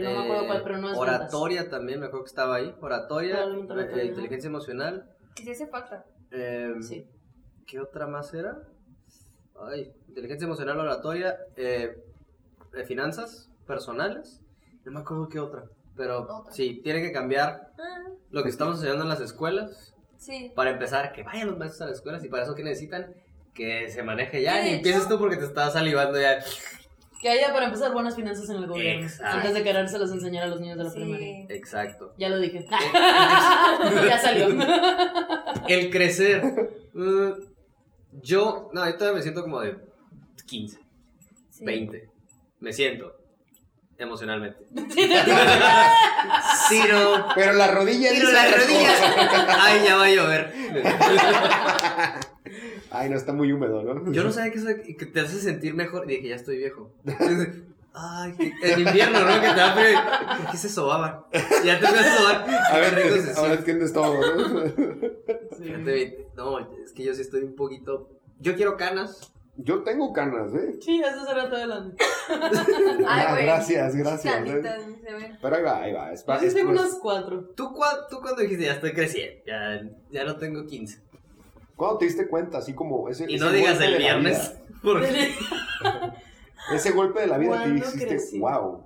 [0.00, 1.18] que no me acuerdo Eh, cuál, pero no es ventas.
[1.18, 2.74] Oratoria también, me acuerdo que estaba ahí.
[2.80, 5.08] Oratoria, eh, oratoria, inteligencia emocional.
[5.34, 6.04] Que sí hace falta.
[6.30, 7.06] eh, Sí.
[7.66, 8.58] ¿Qué otra más era?
[9.60, 11.96] Ay, inteligencia emocional, oratoria, eh,
[12.74, 14.40] eh, finanzas personales.
[14.84, 15.64] No me acuerdo qué otra.
[15.96, 16.52] Pero Otra.
[16.52, 19.94] sí, tiene que cambiar Ah, lo que estamos enseñando en las escuelas.
[20.18, 20.52] sí.
[20.54, 23.14] Para empezar, que vayan los maestros a las escuelas y para eso que necesitan
[23.54, 24.62] que se maneje ya.
[24.62, 26.38] Ni empieces tú porque te estás salivando ya.
[27.20, 29.36] Que haya para empezar buenas finanzas en el gobierno, Exacto.
[29.38, 30.96] antes de querérselas enseñar a los niños de la Sí.
[30.96, 31.46] primaria.
[31.48, 32.12] Exacto.
[32.18, 32.66] Ya lo dije.
[34.08, 34.48] ya salió.
[35.68, 36.42] El crecer.
[36.92, 37.30] mm,
[38.22, 39.76] yo, no, yo todavía me siento como de
[40.46, 40.78] 15,
[41.50, 41.64] Sí.
[41.64, 42.08] 20.
[42.60, 43.14] Me siento
[43.98, 44.64] emocionalmente.
[46.68, 47.26] Ciro.
[47.34, 49.00] Pero la rodilla Tiro dice las rodillas.
[49.58, 50.52] Ay, ya va a llover.
[52.90, 54.12] Ay, no, está muy húmedo, ¿no?
[54.12, 54.68] Yo no sabía que eso
[54.98, 56.10] que te hace sentir mejor.
[56.10, 56.90] Y dije, ya estoy viejo.
[57.98, 59.40] Ay, que- en invierno, ¿no?
[59.40, 59.98] Que te da frío.
[60.42, 61.20] ¿Por qué se sobaban?
[61.64, 62.46] Ya te empiezas a sobar.
[62.70, 63.54] A ver, se ahora siente.
[63.54, 64.60] entiendes todo, ¿no?
[65.58, 68.10] Fíjate, No, es que yo sí estoy un poquito.
[68.40, 69.32] Yo quiero canas.
[69.58, 70.74] Yo tengo canas, ¿eh?
[70.82, 71.96] Sí, eso será todo adelante.
[72.28, 73.44] Ay, Ah, güey.
[73.46, 74.34] gracias, gracias.
[74.34, 74.44] ¿eh?
[74.44, 74.82] Canitas.
[75.40, 76.12] Pero ahí va, ahí va.
[76.12, 77.40] Es Yo sí es tengo pues- unas cuatro.
[77.56, 79.42] ¿Tú, cua- tú cuando dijiste ya estoy creciendo?
[79.46, 79.80] Ya,
[80.10, 81.00] ya no tengo 15.
[81.76, 82.58] ¿Cuándo te diste cuenta?
[82.58, 83.26] Así como ese.
[83.28, 84.56] Y ese no digas golpe el viernes.
[84.82, 85.34] Porque
[86.72, 88.40] Ese golpe de la vida que ¿Cuándo dijiste, crecí?
[88.40, 88.84] wow.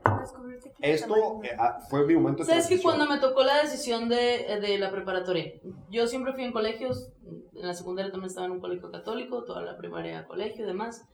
[0.80, 4.78] Esto eh, ah, fue mi momento ¿Sabes que cuando me tocó la decisión de, de
[4.78, 5.52] la preparatoria?
[5.90, 7.10] Yo siempre fui en colegios,
[7.54, 11.06] en la secundaria también estaba en un colegio católico, toda la primaria colegio y demás.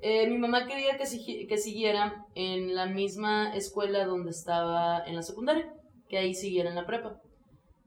[0.00, 5.22] Eh, mi mamá quería que, que siguiera en la misma escuela donde estaba en la
[5.22, 5.72] secundaria,
[6.08, 7.20] que ahí siguiera en la prepa.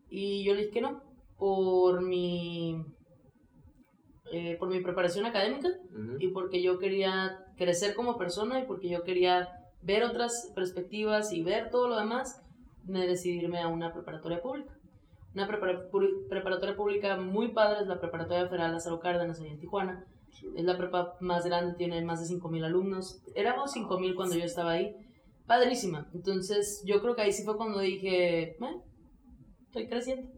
[0.10, 1.04] Y yo le dije que no,
[1.38, 2.84] por mi,
[4.32, 6.18] eh, por mi preparación académica Ujú.
[6.20, 9.50] y porque yo quería crecer como persona y porque yo quería
[9.82, 12.42] ver otras perspectivas y ver todo lo demás,
[12.86, 14.74] me decidí irme a una preparatoria pública.
[15.34, 15.84] Una prepara-
[16.30, 20.04] preparatoria pública muy padre es la Preparatoria Federal Lázaro Cárdenas, en Tijuana.
[20.56, 23.22] Es la prepa más grande, tiene más de 5.000 alumnos.
[23.36, 24.96] Éramos 5.000 cuando yo estaba ahí.
[25.46, 26.10] Padrísima.
[26.14, 28.58] Entonces, yo creo que ahí sí fue cuando dije, "Eh,
[29.68, 30.30] estoy creciendo.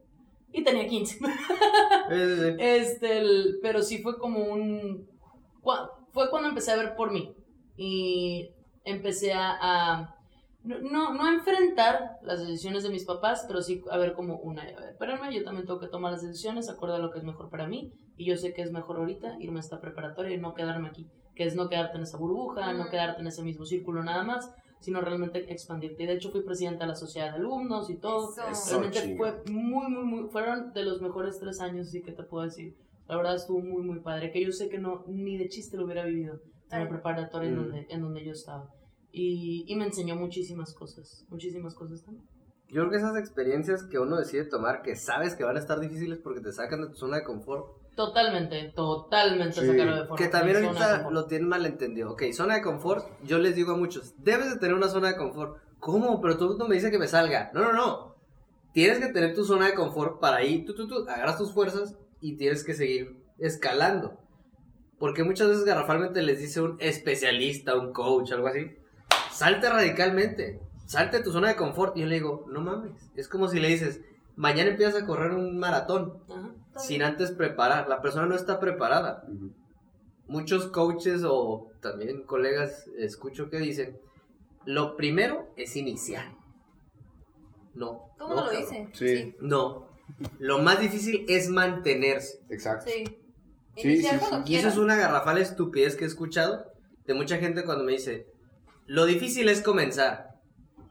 [0.51, 1.17] Y tenía 15.
[1.17, 1.29] Sí, sí,
[2.09, 2.55] sí.
[2.59, 5.07] Este, el- pero sí fue como un...
[6.11, 7.33] Fue cuando empecé a ver por mí.
[7.77, 8.49] Y
[8.83, 9.57] empecé a...
[9.61, 10.15] a-
[10.63, 14.65] no, no, enfrentar las decisiones de mis papás, pero sí a ver como una, a
[14.65, 17.49] ver, espérame, yo también tengo que tomar las decisiones, acorde a lo que es mejor
[17.49, 20.53] para mí, y yo sé que es mejor ahorita irme a esta preparatoria y no
[20.53, 24.03] quedarme aquí, que es no quedarte en esa burbuja, no quedarte en ese mismo círculo
[24.03, 26.03] nada más, sino realmente expandirte.
[26.03, 28.31] Y de hecho fui presidenta de la sociedad de alumnos y todo.
[28.31, 28.47] Eso.
[28.49, 28.69] Eso.
[28.79, 29.17] Realmente chinga.
[29.17, 32.75] fue muy, muy, muy, fueron de los mejores tres años, sí que te puedo decir.
[33.07, 34.31] La verdad estuvo muy, muy padre.
[34.31, 36.39] Que yo sé que no, ni de chiste lo hubiera vivido
[36.71, 37.61] en la preparatoria en, Mm.
[37.63, 38.69] donde, en donde yo estaba.
[39.11, 41.25] Y, y me enseñó muchísimas cosas.
[41.29, 42.25] Muchísimas cosas también.
[42.67, 45.79] Yo creo que esas experiencias que uno decide tomar, que sabes que van a estar
[45.79, 47.65] difíciles porque te sacan de tu zona de confort,
[47.99, 49.67] Totalmente, totalmente Sí.
[49.67, 50.15] sacarlo de forma.
[50.15, 52.11] que también de zona de ahorita lo tienen malentendido.
[52.11, 55.17] Ok, zona de confort, yo les digo a muchos, debes de tener una zona de
[55.17, 55.57] confort.
[55.81, 56.21] ¿Cómo?
[56.21, 57.51] Pero todo el mundo me dice que me salga.
[57.53, 58.15] No, no, no.
[58.71, 61.93] Tienes que tener tu zona de confort para ahí, tú, tú, tú, agarras tus fuerzas
[62.21, 64.17] y tienes que seguir escalando.
[64.97, 68.77] Porque muchas veces garrafalmente les dice un especialista, un coach, algo así,
[69.29, 71.97] salte radicalmente, salte de tu zona de confort.
[71.97, 73.99] Y yo le digo, no mames, es como si le dices,
[74.39, 76.51] mañana empiezas a correr un maratón Ajá.
[76.77, 77.89] sin antes preparar.
[77.89, 79.25] La persona no está preparada.
[80.27, 83.99] Muchos coaches o también colegas escucho que dicen,
[84.65, 86.31] lo primero es iniciar.
[87.73, 88.13] No.
[88.17, 88.61] ¿Cómo no, lo cabrón.
[88.61, 88.89] dice?
[88.93, 89.35] Sí.
[89.41, 89.89] No.
[90.39, 92.39] Lo más difícil es mantenerse.
[92.49, 92.89] Exacto.
[92.89, 93.03] Sí.
[93.75, 94.07] Sí, sí,
[94.45, 96.65] Y eso es una garrafal estupidez que he escuchado
[97.05, 98.27] de mucha gente cuando me dice,
[98.85, 100.39] lo difícil es comenzar.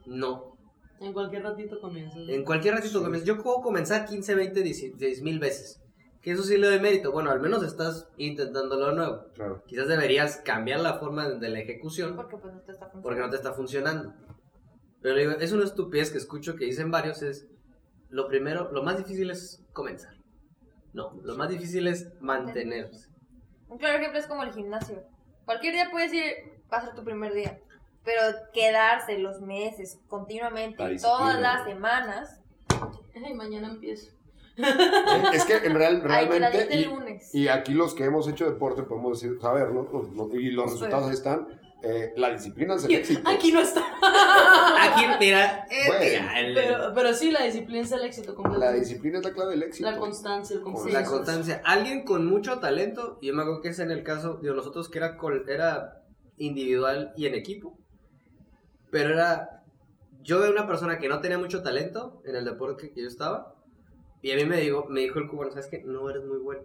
[0.05, 0.57] No.
[1.01, 2.27] En cualquier ratito comienzas.
[2.27, 3.27] En cualquier ratito comienzas.
[3.27, 5.81] Yo puedo comenzar 15, 20, 16 mil veces.
[6.21, 7.11] Que eso sí le doy mérito.
[7.11, 9.25] Bueno, al menos estás intentándolo de nuevo.
[9.33, 9.63] Claro.
[9.65, 13.03] Quizás deberías cambiar la forma de la ejecución Porque pues no te está funcionando.
[13.03, 14.13] porque no te está funcionando.
[15.01, 17.47] Pero digo, es una estupidez que escucho que dicen varios es
[18.09, 20.13] lo primero, lo más difícil es comenzar.
[20.93, 23.07] No, lo más difícil es mantenerse.
[23.69, 25.03] Un claro ejemplo es como el gimnasio.
[25.45, 26.23] Cualquier día puedes ir,
[26.73, 27.59] va a ser tu primer día.
[28.03, 28.21] Pero
[28.53, 32.41] quedarse los meses continuamente, La todas las semanas,
[33.25, 34.11] Ay, mañana empiezo.
[35.33, 36.73] Es que en real, la realmente.
[36.73, 37.33] el Y, lunes.
[37.35, 39.83] y aquí los que hemos hecho deporte podemos decir, saber, ¿no?
[39.91, 41.47] Los- los- y los resultados ahí están.
[41.81, 43.29] eh, la disciplina es el éxito.
[43.29, 43.81] Aquí no está.
[44.81, 48.35] Aquí, mira, eh, Bueno, mira, el- Pero, pero sí, la disciplina es el éxito La
[48.35, 48.79] completamente.
[48.81, 49.89] disciplina es la clave del éxito.
[49.89, 51.11] La constancia, el la consenso.
[51.11, 51.61] constancia.
[51.65, 54.89] Alguien con mucho talento, y yo me acuerdo que es en el caso de nosotros
[54.89, 56.01] que era, col- era
[56.37, 57.77] individual y en equipo,
[58.91, 59.63] pero era,
[60.21, 63.55] yo veo una persona que no tenía mucho talento en el deporte que yo estaba,
[64.21, 65.83] y a mí me dijo, me dijo el cubano, ¿sabes qué?
[65.83, 66.63] No eres muy bueno.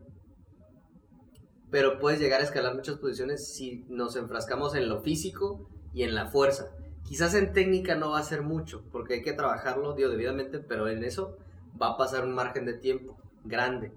[1.71, 6.15] Pero puedes llegar a escalar muchas posiciones si nos enfrascamos en lo físico y en
[6.15, 6.71] la fuerza.
[7.05, 10.89] Quizás en técnica no va a ser mucho, porque hay que trabajarlo, digo, debidamente, pero
[10.89, 11.37] en eso
[11.81, 13.93] va a pasar un margen de tiempo grande.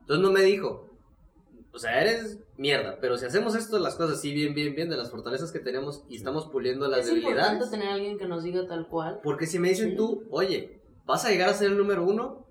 [0.00, 0.88] Entonces no me dijo,
[1.76, 4.96] o sea, eres mierda, pero si hacemos esto, las cosas así bien, bien, bien, de
[4.96, 7.70] las fortalezas que tenemos y estamos puliendo las Es importante debilidades.
[7.70, 9.20] tener a alguien que nos diga tal cual.
[9.22, 9.96] Porque si me dicen Sí.
[9.96, 12.46] tú, oye, vas a llegar a ser el número uno,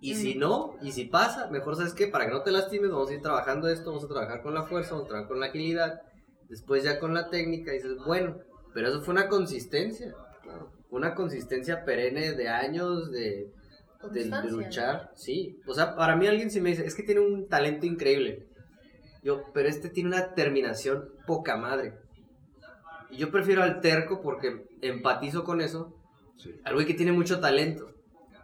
[0.00, 3.10] y si no, y si pasa, mejor sabes que para que no te lastimes, vamos
[3.10, 5.46] a ir trabajando esto, vamos a trabajar con la fuerza, vamos a trabajar con la
[5.46, 6.00] agilidad,
[6.48, 8.38] después ya con la técnica, y dices, bueno,
[8.74, 10.14] pero eso fue una consistencia,
[10.90, 13.52] una consistencia perenne de años, de,
[14.10, 15.58] de, de luchar, sí.
[15.66, 18.46] O sea, para mí alguien si me dice, es que tiene un talento increíble.
[19.22, 21.94] Yo, pero este tiene una terminación poca madre.
[23.10, 25.94] Y yo prefiero al terco porque empatizo con eso.
[26.36, 26.54] Sí.
[26.64, 27.86] Al güey que tiene mucho talento.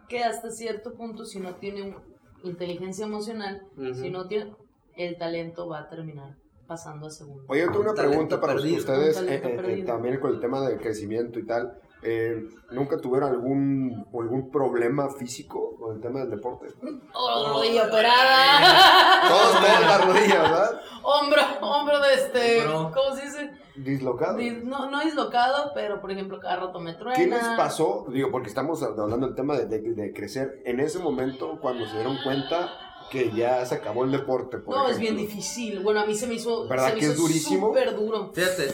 [0.07, 1.95] Que hasta cierto punto, si no tiene
[2.43, 3.93] inteligencia emocional, Ujú.
[3.95, 4.53] si no tiene
[4.95, 6.35] el talento, va a terminar
[6.67, 7.43] pasando a segundo.
[7.47, 8.77] Oye, tengo una pregunta para perdido.
[8.77, 9.87] ustedes, Un eh, eh, perdido.
[9.87, 11.79] también con el tema del crecimiento y tal.
[12.01, 16.67] Eh, ¿Nunca tuvieron algún, algún problema físico con el tema del deporte?
[17.13, 19.27] ¡Oh, rodilla operada!
[19.27, 20.81] Todos, todos la rodilla, ¿verdad?
[21.03, 22.65] hombro, hombro de este.
[22.67, 22.91] Hombro.
[22.93, 23.51] ¿Cómo se dice?
[23.75, 24.37] Dislocado.
[24.37, 27.15] Dis- No, no dislocado, pero por ejemplo, cada rato me truena.
[27.15, 28.05] ¿Qué les pasó?
[28.09, 30.61] Digo, porque estamos hablando del tema de, de- de crecer.
[30.65, 32.69] En ese momento, cuando se dieron cuenta
[33.11, 35.15] que ya se acabó el deporte, por No, es ejemplo.
[35.15, 35.79] bien difícil.
[35.81, 36.67] Bueno, a mí se me hizo.
[36.67, 37.67] ¿Verdad se me que es hizo durísimo?
[37.67, 38.31] Súper duro.
[38.33, 38.71] Fíjate,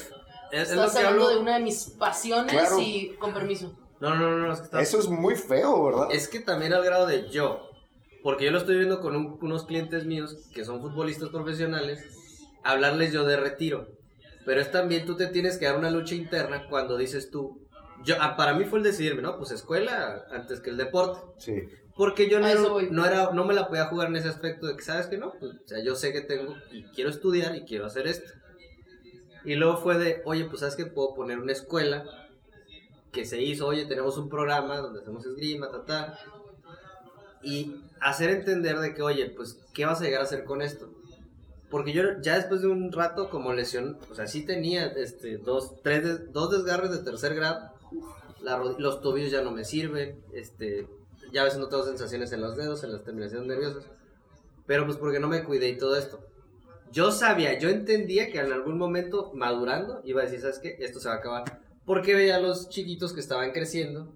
[0.62, 1.36] es, es lo Estás que hablando hablo.
[1.36, 2.80] de una de mis pasiones Claro.
[2.80, 3.74] y con permiso.
[4.00, 6.08] No, no, no, no, es que está- Eso es muy feo, ¿verdad?
[6.12, 7.70] Es que también al grado de yo.
[8.24, 12.04] Porque yo lo estoy viendo con un- unos clientes míos que son futbolistas profesionales.
[12.64, 13.88] Hablarles yo de retiro.
[14.46, 17.62] Pero es también tú te tienes que dar una lucha interna cuando dices tú.
[18.04, 19.38] Yo, ah, para mí fue el decidirme, ¿no?
[19.38, 21.20] Pues escuela antes que el deporte.
[21.38, 21.54] Sí.
[21.96, 22.60] Porque yo no, era,
[22.92, 25.32] no era, no me la podía jugar en ese aspecto de que, ¿sabes que no?
[25.40, 28.32] Pues, o sea, yo sé que tengo y quiero estudiar y quiero hacer esto.
[29.46, 32.06] Y luego fue de, oye, pues, ¿sabes que Puedo poner una escuela
[33.12, 36.20] que se hizo, oye, tenemos un programa donde hacemos esgrima, ta, ta.
[37.42, 40.90] Y hacer entender de que, oye, pues, ¿qué vas a llegar a hacer con esto?
[41.70, 45.82] Porque yo ya después de un rato como lesión, o sea, sí tenía este, dos,
[45.82, 47.72] tres, dos desgarres de tercer grado.
[48.78, 50.88] Los tobillos ya no me sirven, este,
[51.32, 53.86] ya a veces no tengo sensaciones en los dedos, en las terminaciones nerviosas.
[54.68, 56.20] Pero pues porque no me cuidé y todo esto.
[56.96, 60.78] Yo sabía, yo entendía que en algún momento, madurando, iba a decir, ¿sabes qué?
[60.80, 61.44] Esto se va a acabar.
[61.84, 64.16] Porque veía a los chiquitos que estaban creciendo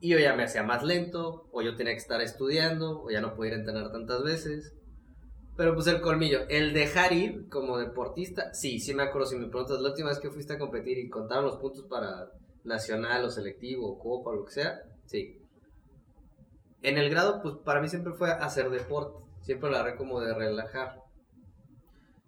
[0.00, 3.20] y yo ya me hacía más lento, o yo tenía que estar estudiando, o ya
[3.20, 4.74] no podía entrenar tantas veces.
[5.56, 9.28] Pero pues el colmillo, el dejar ir como deportista, sí, sí me acuerdo.
[9.28, 12.32] Si me preguntas, la última vez que fuiste a competir y contaron los puntos para
[12.64, 15.40] nacional o selectivo o copa o lo que sea, sí.
[16.82, 19.24] En el grado, pues para mí siempre fue hacer deporte.
[19.42, 21.07] Siempre la agarré como de relajar.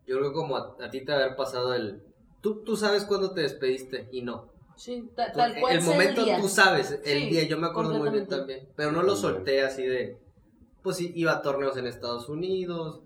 [0.06, 2.02] Yo creo que como a, a ti te haber pasado el...
[2.40, 4.50] Tú, tú sabes cuándo te despediste y no.
[4.76, 5.76] Sí, ta- tal cual.
[5.76, 6.40] el momento día.
[6.40, 8.68] tú sabes, el Sí, día, yo me acuerdo muy bien también.
[8.76, 10.16] Pero no lo solté así de...
[10.82, 13.00] Pues sí, iba a torneos en Estados Unidos,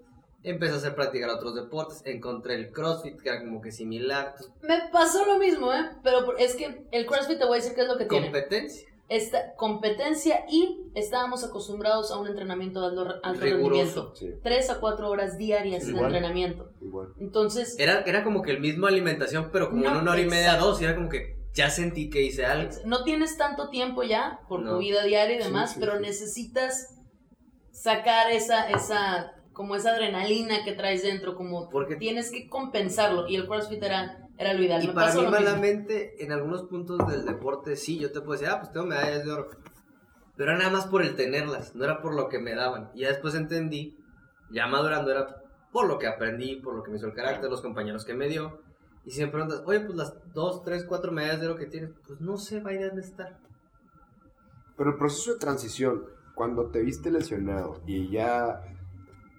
[0.44, 4.36] empecé a hacer practicar otros deportes, encontré el CrossFit, que era como que similar.
[4.62, 5.90] Me pasó lo mismo, ¿eh?
[6.04, 8.26] Pero por- es que el CrossFit te voy a decir qué es lo que tiene.
[8.26, 8.88] competencia.
[9.08, 14.14] Esta competencia y estábamos acostumbrados a un entrenamiento de alto, alto rendimiento.
[14.14, 16.06] Sí, Tres a cuatro horas diarias de Igual.
[16.06, 16.70] entrenamiento.
[16.80, 17.08] igual.
[17.20, 20.26] Entonces, Era, era como que el mismo alimentación, pero como en No, una hora y
[20.26, 20.66] media, exacto.
[20.66, 22.72] dos, y era como que ya sentí que hice algo.
[22.86, 26.02] no tienes tanto tiempo ya por tu vida diaria y demás, sí, pero sí.
[26.02, 26.98] necesitas
[27.72, 33.28] sacar esa, esa, como esa adrenalina que traes dentro, como Porque- tienes que compensarlo.
[33.28, 34.82] Y el CrossFit era, era lo ideal.
[34.82, 38.32] Y Me para pasó mí, malamente, en algunos puntos del deporte, sí, yo te puedo
[38.32, 39.48] decir, ah, pues tengo medallas de oro.
[40.36, 42.90] Pero era nada más por el tenerlas, no era por lo que me daban.
[42.94, 43.96] Y ya después entendí,
[44.50, 45.26] ya madurando, era
[45.72, 48.28] por lo que aprendí, por lo que me hizo el carácter, los compañeros que me
[48.28, 48.60] dio.
[49.04, 51.90] Y si me preguntas, oye, pues las dos, tres, cuatro medallas de oro que tienes,
[52.06, 53.38] pues no sé, va a ir a dónde estar.
[54.76, 56.04] Pero el proceso de transición,
[56.34, 58.60] cuando te viste lesionado y ya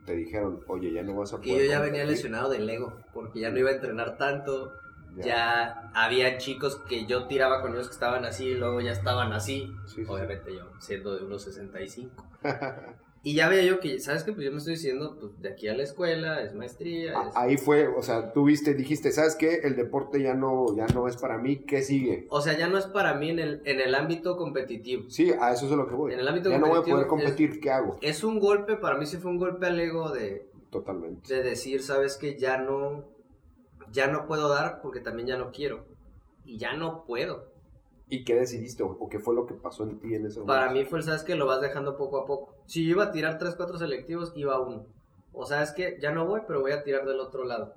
[0.06, 1.66] te dijeron, oye, ya no vas a Que poder.
[1.66, 4.72] yo ya venía competir", lesionado del ego, porque ya no iba a entrenar tanto.
[5.18, 5.26] Ya.
[5.26, 9.34] Ya había chicos que yo tiraba con ellos que estaban así, y luego ya estaban
[9.34, 9.74] así.
[9.86, 10.12] Sí, sí, sí.
[10.12, 12.24] Obviamente yo, siendo de unos 65.
[13.26, 14.34] Y ya veía yo que, ¿sabes qué?
[14.34, 17.36] Pues yo me estoy diciendo, pues de aquí a la escuela, es maestría, es...
[17.36, 19.62] Ahí fue, o sea, tú viste, dijiste, ¿sabes qué?
[19.64, 22.28] El deporte ya no, ya no es para mí, ¿qué sigue?
[22.30, 25.10] O sea, ya no es para mí en el, en el ámbito competitivo.
[25.10, 26.14] Sí, a eso es a lo que voy.
[26.14, 27.98] En el ámbito ya no voy a poder competitivo competir, ¿qué hago?
[28.04, 31.34] Es un golpe, para mí sí fue un golpe al ego de, Totalmente.
[31.34, 33.06] de decir, ¿sabes que Ya no,
[33.96, 35.86] ya no puedo dar porque también ya no quiero.
[36.44, 37.56] Y ya no puedo.
[38.08, 40.46] ¿Y qué decidiste o, qué fue lo que pasó en ti en ese momento?
[40.46, 42.54] Para mí fue, el, ¿sabes que Lo vas dejando poco a poco.
[42.66, 44.86] Si yo iba a tirar 3, 4 selectivos, iba a uno.
[45.34, 47.74] O sabes que ya no voy, pero voy a tirar del otro lado.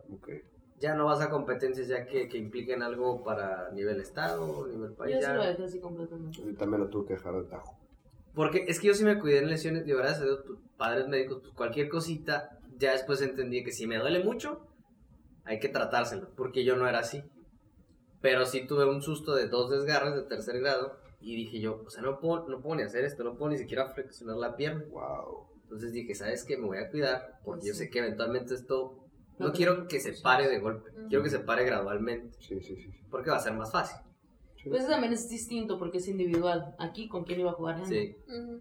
[0.79, 5.15] Ya no vas a competencias ya que, que impliquen algo para nivel estado, nivel país.
[5.15, 5.31] Yo ya.
[5.31, 6.39] sí lo dejé así completamente.
[6.39, 7.77] Yo también lo tuve que dejar de tajo.
[8.35, 11.09] Porque es que yo sí me cuidé en lesiones, de gracias a Dios, pues, padres
[11.09, 14.68] médicos, pues cualquier cosita, ya después entendí que si me duele mucho,
[15.49, 17.23] hay que tratárselo, porque yo no era así.
[18.21, 21.91] Pero sí tuve un susto de dos desgarres de tercer grado y dije yo, o
[21.91, 24.85] sea, no puedo, no puedo ni hacer esto, no puedo ni siquiera flexionar la pierna.
[24.91, 25.47] Wow.
[25.65, 26.57] Entonces dije, ¿sabes qué?
[26.57, 29.05] Me voy a cuidar, porque yo sé que eventualmente esto,
[29.39, 31.09] no No, quiero que se pare de golpe, Ujú.
[31.09, 32.83] quiero que se pare gradualmente, Sí, sí, sí.
[32.91, 33.01] sí.
[33.11, 33.99] porque va a ser más fácil.
[34.63, 34.69] Sí.
[34.71, 36.75] Pues también es distinto porque es individual.
[36.79, 37.87] Aquí, ¿con quién iba a jugar?
[37.87, 38.17] Sí.
[38.27, 38.61] Ujú.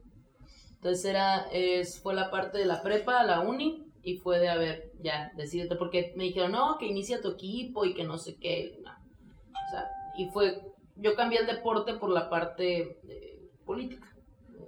[0.75, 4.55] Entonces era, es, fue la parte de la prepa, la uni, y fue de, a
[4.55, 8.37] ver, ya, decídete, porque me dijeron, no, que inicia tu equipo y que no sé
[8.39, 8.77] qué.
[8.83, 8.91] no.
[8.91, 9.85] O sea,
[10.17, 10.61] y fue,
[10.95, 14.07] yo cambié el deporte por la parte eh, política,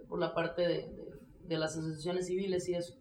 [0.10, 1.10] por la parte de, de-
[1.48, 2.94] de las asociaciones civiles y eso.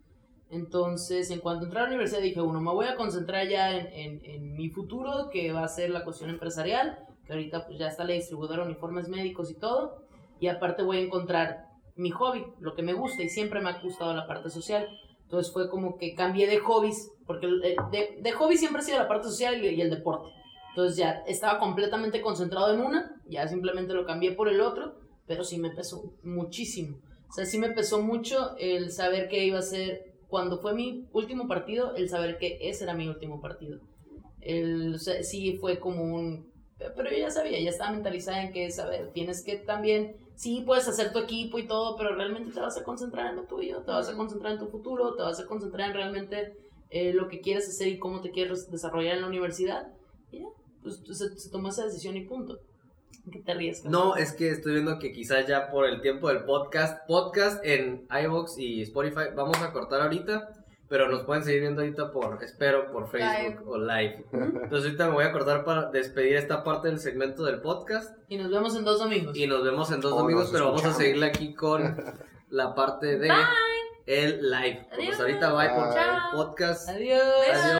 [0.49, 3.87] Entonces, en cuanto entré a la universidad, dije, bueno, me voy a concentrar ya en,
[3.93, 7.87] en- en mi futuro, que va a ser la cuestión empresarial, que ahorita pues ya
[7.87, 10.03] está la distribuidora de uniformes médicos y todo,
[10.39, 11.65] y aparte voy a encontrar
[11.95, 14.87] mi hobby, lo que me gusta, y siempre me ha gustado la parte social.
[15.29, 17.61] Entonces fue como que cambié de hobbies, porque el-
[17.91, 20.27] de, de hobby siempre ha sido la parte social y, y el deporte.
[20.69, 24.95] Entonces ya estaba completamente concentrado en una, ya simplemente lo cambié por el otro,
[25.27, 26.97] pero sí me pesó muchísimo.
[27.29, 31.05] O sea, sí me pesó mucho el saber que iba a ser, cuando fue mi
[31.13, 33.79] último partido, el saber que ese era mi último partido.
[34.41, 36.49] El, o sea, sí fue como un...
[36.79, 40.87] Pero yo ya sabía, ya estaba mentalizada en que, saber, tienes que también, sí puedes
[40.87, 43.91] hacer tu equipo y todo, pero realmente te vas a concentrar en lo tuyo, te
[43.91, 46.53] vas a concentrar en tu futuro, te vas a concentrar en realmente
[46.89, 49.89] eh, lo que quieres hacer y cómo te quieres desarrollar en la universidad.
[50.31, 50.45] Y ya,
[50.81, 52.57] pues se, tomó esa decisión y punto.
[53.29, 53.83] ¿Qué te ríes?
[53.83, 58.07] No, es que estoy viendo que quizás ya por el tiempo del podcast, podcast en
[58.09, 60.58] iVoox y Spotify, vamos a cortar ahorita,
[60.89, 63.59] pero nos pueden seguir viendo ahorita por, espero, por Facebook Live.
[63.65, 64.25] o live.
[64.33, 68.37] Entonces ahorita me voy a cortar para despedir esta parte del segmento del podcast Y
[68.37, 69.37] nos vemos en dos domingos.
[69.37, 71.95] y nos vemos en dos Oh, domingos, pero vamos a seguirle aquí con
[72.49, 73.31] la parte de
[74.07, 74.87] el live.
[74.95, 76.15] Pues ahorita bye por Chao.
[76.31, 76.89] el podcast.
[76.89, 77.21] Adiós.
[77.53, 77.78] Adiós.